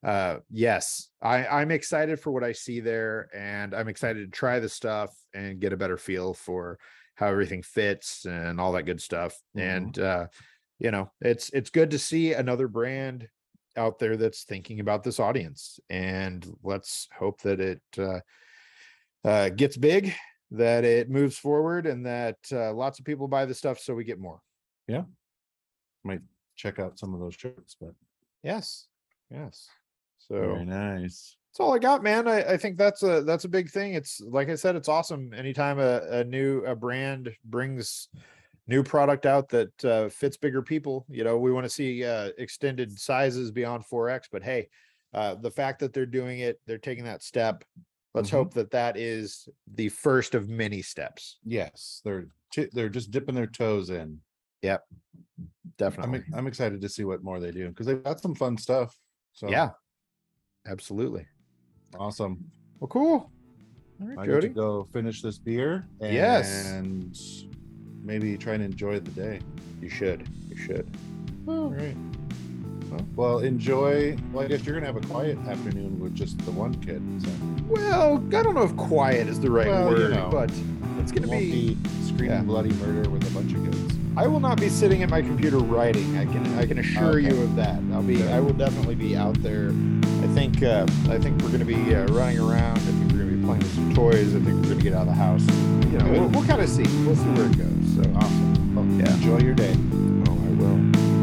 uh 0.02 0.38
yes, 0.50 1.08
I 1.22 1.46
I'm 1.46 1.70
excited 1.70 2.20
for 2.20 2.30
what 2.30 2.44
I 2.44 2.52
see 2.52 2.80
there 2.80 3.28
and 3.34 3.74
I'm 3.74 3.88
excited 3.88 4.30
to 4.30 4.36
try 4.36 4.60
the 4.60 4.68
stuff 4.68 5.14
and 5.32 5.60
get 5.60 5.72
a 5.72 5.76
better 5.78 5.96
feel 5.96 6.34
for 6.34 6.78
how 7.14 7.28
everything 7.28 7.62
fits 7.62 8.26
and 8.26 8.60
all 8.60 8.72
that 8.72 8.82
good 8.82 9.00
stuff. 9.00 9.34
Mhm. 9.56 9.76
And 9.76 9.98
uh 9.98 10.26
you 10.78 10.90
know, 10.90 11.10
it's 11.20 11.50
it's 11.50 11.70
good 11.70 11.90
to 11.92 11.98
see 11.98 12.34
another 12.34 12.68
brand 12.68 13.28
out 13.76 13.98
there 13.98 14.16
that's 14.16 14.44
thinking 14.44 14.80
about 14.80 15.02
this 15.02 15.18
audience 15.18 15.80
and 15.88 16.46
let's 16.62 17.08
hope 17.18 17.40
that 17.42 17.60
it 17.60 17.82
uh 17.98 18.20
uh, 19.24 19.48
gets 19.48 19.76
big, 19.76 20.14
that 20.50 20.84
it 20.84 21.08
moves 21.08 21.38
forward, 21.38 21.86
and 21.86 22.04
that 22.06 22.36
uh, 22.52 22.72
lots 22.72 22.98
of 22.98 23.04
people 23.04 23.28
buy 23.28 23.46
the 23.46 23.54
stuff 23.54 23.78
so 23.78 23.94
we 23.94 24.04
get 24.04 24.18
more. 24.20 24.40
Might 26.04 26.20
check 26.56 26.78
out 26.78 26.98
some 26.98 27.14
of 27.14 27.20
those 27.20 27.34
shirts, 27.34 27.76
but 27.80 27.94
Yes, 28.42 28.88
yes. 29.30 29.68
So 30.18 30.34
very 30.38 30.64
nice. 30.66 31.36
that's 31.50 31.60
all 31.60 31.74
I 31.74 31.78
got, 31.78 32.02
man. 32.02 32.28
I, 32.28 32.52
I 32.52 32.56
think 32.56 32.76
that's 32.78 33.02
a 33.02 33.22
that's 33.22 33.44
a 33.44 33.48
big 33.48 33.70
thing. 33.70 33.94
It's 33.94 34.20
like 34.20 34.48
I 34.48 34.54
said, 34.54 34.76
it's 34.76 34.88
awesome. 34.88 35.32
Anytime 35.34 35.78
a, 35.78 36.00
a 36.10 36.24
new 36.24 36.64
a 36.64 36.74
brand 36.76 37.34
brings 37.44 38.08
new 38.66 38.82
product 38.82 39.26
out 39.26 39.48
that 39.50 39.84
uh, 39.84 40.08
fits 40.08 40.36
bigger 40.36 40.62
people, 40.62 41.04
you 41.08 41.24
know, 41.24 41.38
we 41.38 41.52
want 41.52 41.64
to 41.64 41.70
see 41.70 42.04
uh, 42.04 42.30
extended 42.38 42.98
sizes 42.98 43.50
beyond 43.50 43.84
4x. 43.84 44.28
But 44.32 44.42
hey, 44.42 44.68
uh, 45.12 45.34
the 45.36 45.50
fact 45.50 45.80
that 45.80 45.92
they're 45.92 46.06
doing 46.06 46.40
it, 46.40 46.60
they're 46.66 46.78
taking 46.78 47.04
that 47.04 47.22
step. 47.22 47.64
Let's 48.14 48.28
Mhm. 48.28 48.32
hope 48.32 48.54
that 48.54 48.70
that 48.70 48.96
is 48.96 49.48
the 49.66 49.88
first 49.88 50.34
of 50.34 50.48
many 50.48 50.82
steps. 50.82 51.38
Yes, 51.44 52.00
they're 52.04 52.26
they're 52.72 52.88
just 52.88 53.10
dipping 53.10 53.34
their 53.34 53.46
toes 53.48 53.90
in. 53.90 54.20
I'm 54.72 55.48
Definitely. 55.78 56.22
I'm 56.34 56.46
excited 56.46 56.80
to 56.80 56.88
see 56.88 57.04
what 57.04 57.22
more 57.24 57.40
they 57.40 57.50
do 57.50 57.68
because 57.68 57.86
they've 57.86 58.02
got 58.02 58.20
some 58.20 58.34
fun 58.34 58.56
stuff. 58.56 58.96
So 59.32 59.48
Yeah, 59.48 59.70
absolutely. 60.66 61.26
awesome. 61.98 62.44
Well, 62.80 62.88
cool. 62.88 63.30
All 64.00 64.08
right, 64.08 64.18
I 64.18 64.26
get 64.26 64.32
to 64.32 64.40
Jody. 64.42 64.48
go 64.54 64.84
finish 64.92 65.22
this 65.22 65.38
beer. 65.38 65.86
Yes. 66.00 66.70
and 66.70 67.16
maybe 68.02 68.36
try 68.36 68.54
and 68.54 68.62
enjoy 68.62 69.00
the 69.00 69.10
day. 69.12 69.40
You 69.80 69.88
should. 69.88 70.28
You 70.48 70.56
should. 70.56 70.88
All 71.48 71.70
right. 71.70 71.96
Well, 73.16 73.40
enjoy. 73.40 74.16
Well, 74.32 74.44
I 74.44 74.48
guess 74.48 74.64
you're 74.64 74.74
gonna 74.74 74.86
have 74.86 74.96
a 74.96 75.06
quiet 75.08 75.36
afternoon 75.48 75.98
with 75.98 76.14
just 76.14 76.38
the 76.44 76.52
one 76.52 76.74
kid. 76.76 77.02
So 77.24 77.28
Well, 77.66 78.16
I 78.32 78.42
don't 78.42 78.54
know 78.54 78.62
if 78.62 78.76
quiet 78.76 79.26
is 79.26 79.40
the 79.40 79.50
right 79.50 79.66
Well, 79.66 79.90
you 79.90 79.96
word, 80.04 80.10
know, 80.12 80.28
but 80.30 80.50
it's 81.04 81.12
going 81.12 81.22
to 81.22 81.28
be. 81.28 81.74
be 81.74 81.88
screaming 82.02 82.30
yeah. 82.30 82.42
bloody 82.42 82.72
murder 82.74 83.08
with 83.10 83.30
a 83.30 83.34
bunch 83.34 83.52
of 83.52 83.62
kids. 83.62 83.94
I 84.16 84.26
will 84.26 84.40
not 84.40 84.58
be 84.58 84.68
sitting 84.68 85.02
at 85.02 85.10
my 85.10 85.20
computer 85.20 85.58
writing. 85.58 86.16
I 86.16 86.24
can 86.24 86.58
I 86.58 86.64
can 86.66 86.78
assure 86.78 87.18
you 87.18 87.42
of 87.42 87.56
that. 87.56 87.80
I'll 87.92 88.02
be. 88.02 88.22
Okay. 88.22 88.32
I 88.32 88.40
will 88.40 88.52
definitely 88.54 88.94
be 88.94 89.16
out 89.16 89.40
there. 89.42 89.68
I 89.68 90.28
think. 90.28 90.62
Uh, 90.62 90.86
I 91.10 91.18
think 91.18 91.42
we're 91.42 91.48
going 91.48 91.58
to 91.58 91.64
be 91.66 91.94
uh, 91.94 92.06
running 92.06 92.38
around. 92.38 92.78
I 92.78 92.80
think 92.80 93.12
we're 93.12 93.18
going 93.18 93.30
to 93.30 93.36
be 93.36 93.44
playing 93.44 93.60
with 93.60 93.74
some 93.74 93.94
toys. 93.94 94.34
I 94.34 94.40
think 94.40 94.56
we're 94.56 94.62
going 94.62 94.78
to 94.78 94.82
get 94.82 94.94
out 94.94 95.02
of 95.02 95.08
the 95.08 95.14
house. 95.14 95.46
You 95.92 95.98
know, 95.98 96.10
we'll, 96.10 96.28
we'll 96.28 96.46
kind 96.46 96.62
of 96.62 96.68
see. 96.68 96.84
We'll 97.04 97.16
see 97.16 97.30
where 97.32 97.46
it 97.46 97.58
goes. 97.58 97.94
So 97.94 98.02
Awesome. 98.16 98.74
Well, 98.74 98.84
Yeah. 98.98 99.14
Enjoy 99.14 99.38
your 99.40 99.54
day. 99.54 99.74
Oh, 100.28 100.32
I 100.32 100.50
will. 100.56 100.78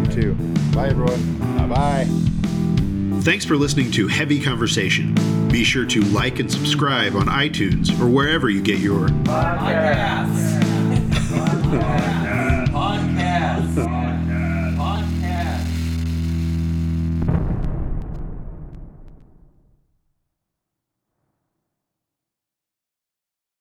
You 0.05 0.21
too. 0.21 0.33
Bye, 0.75 0.89
everyone. 0.89 1.57
Bye 1.57 1.67
bye. 1.67 3.21
Thanks 3.21 3.45
for 3.45 3.55
listening 3.55 3.91
to 3.91 4.07
Heavy 4.07 4.41
Conversation. 4.41 5.15
Be 5.51 5.65
sure 5.65 5.85
to 5.85 6.01
like 6.01 6.39
and 6.39 6.49
subscribe 6.49 7.15
on 7.15 7.25
iTunes 7.25 7.91
or 7.99 8.07
wherever 8.07 8.49
you 8.49 8.61
get 8.61 8.79
your 8.79 9.09
Podcasts. 9.09 10.61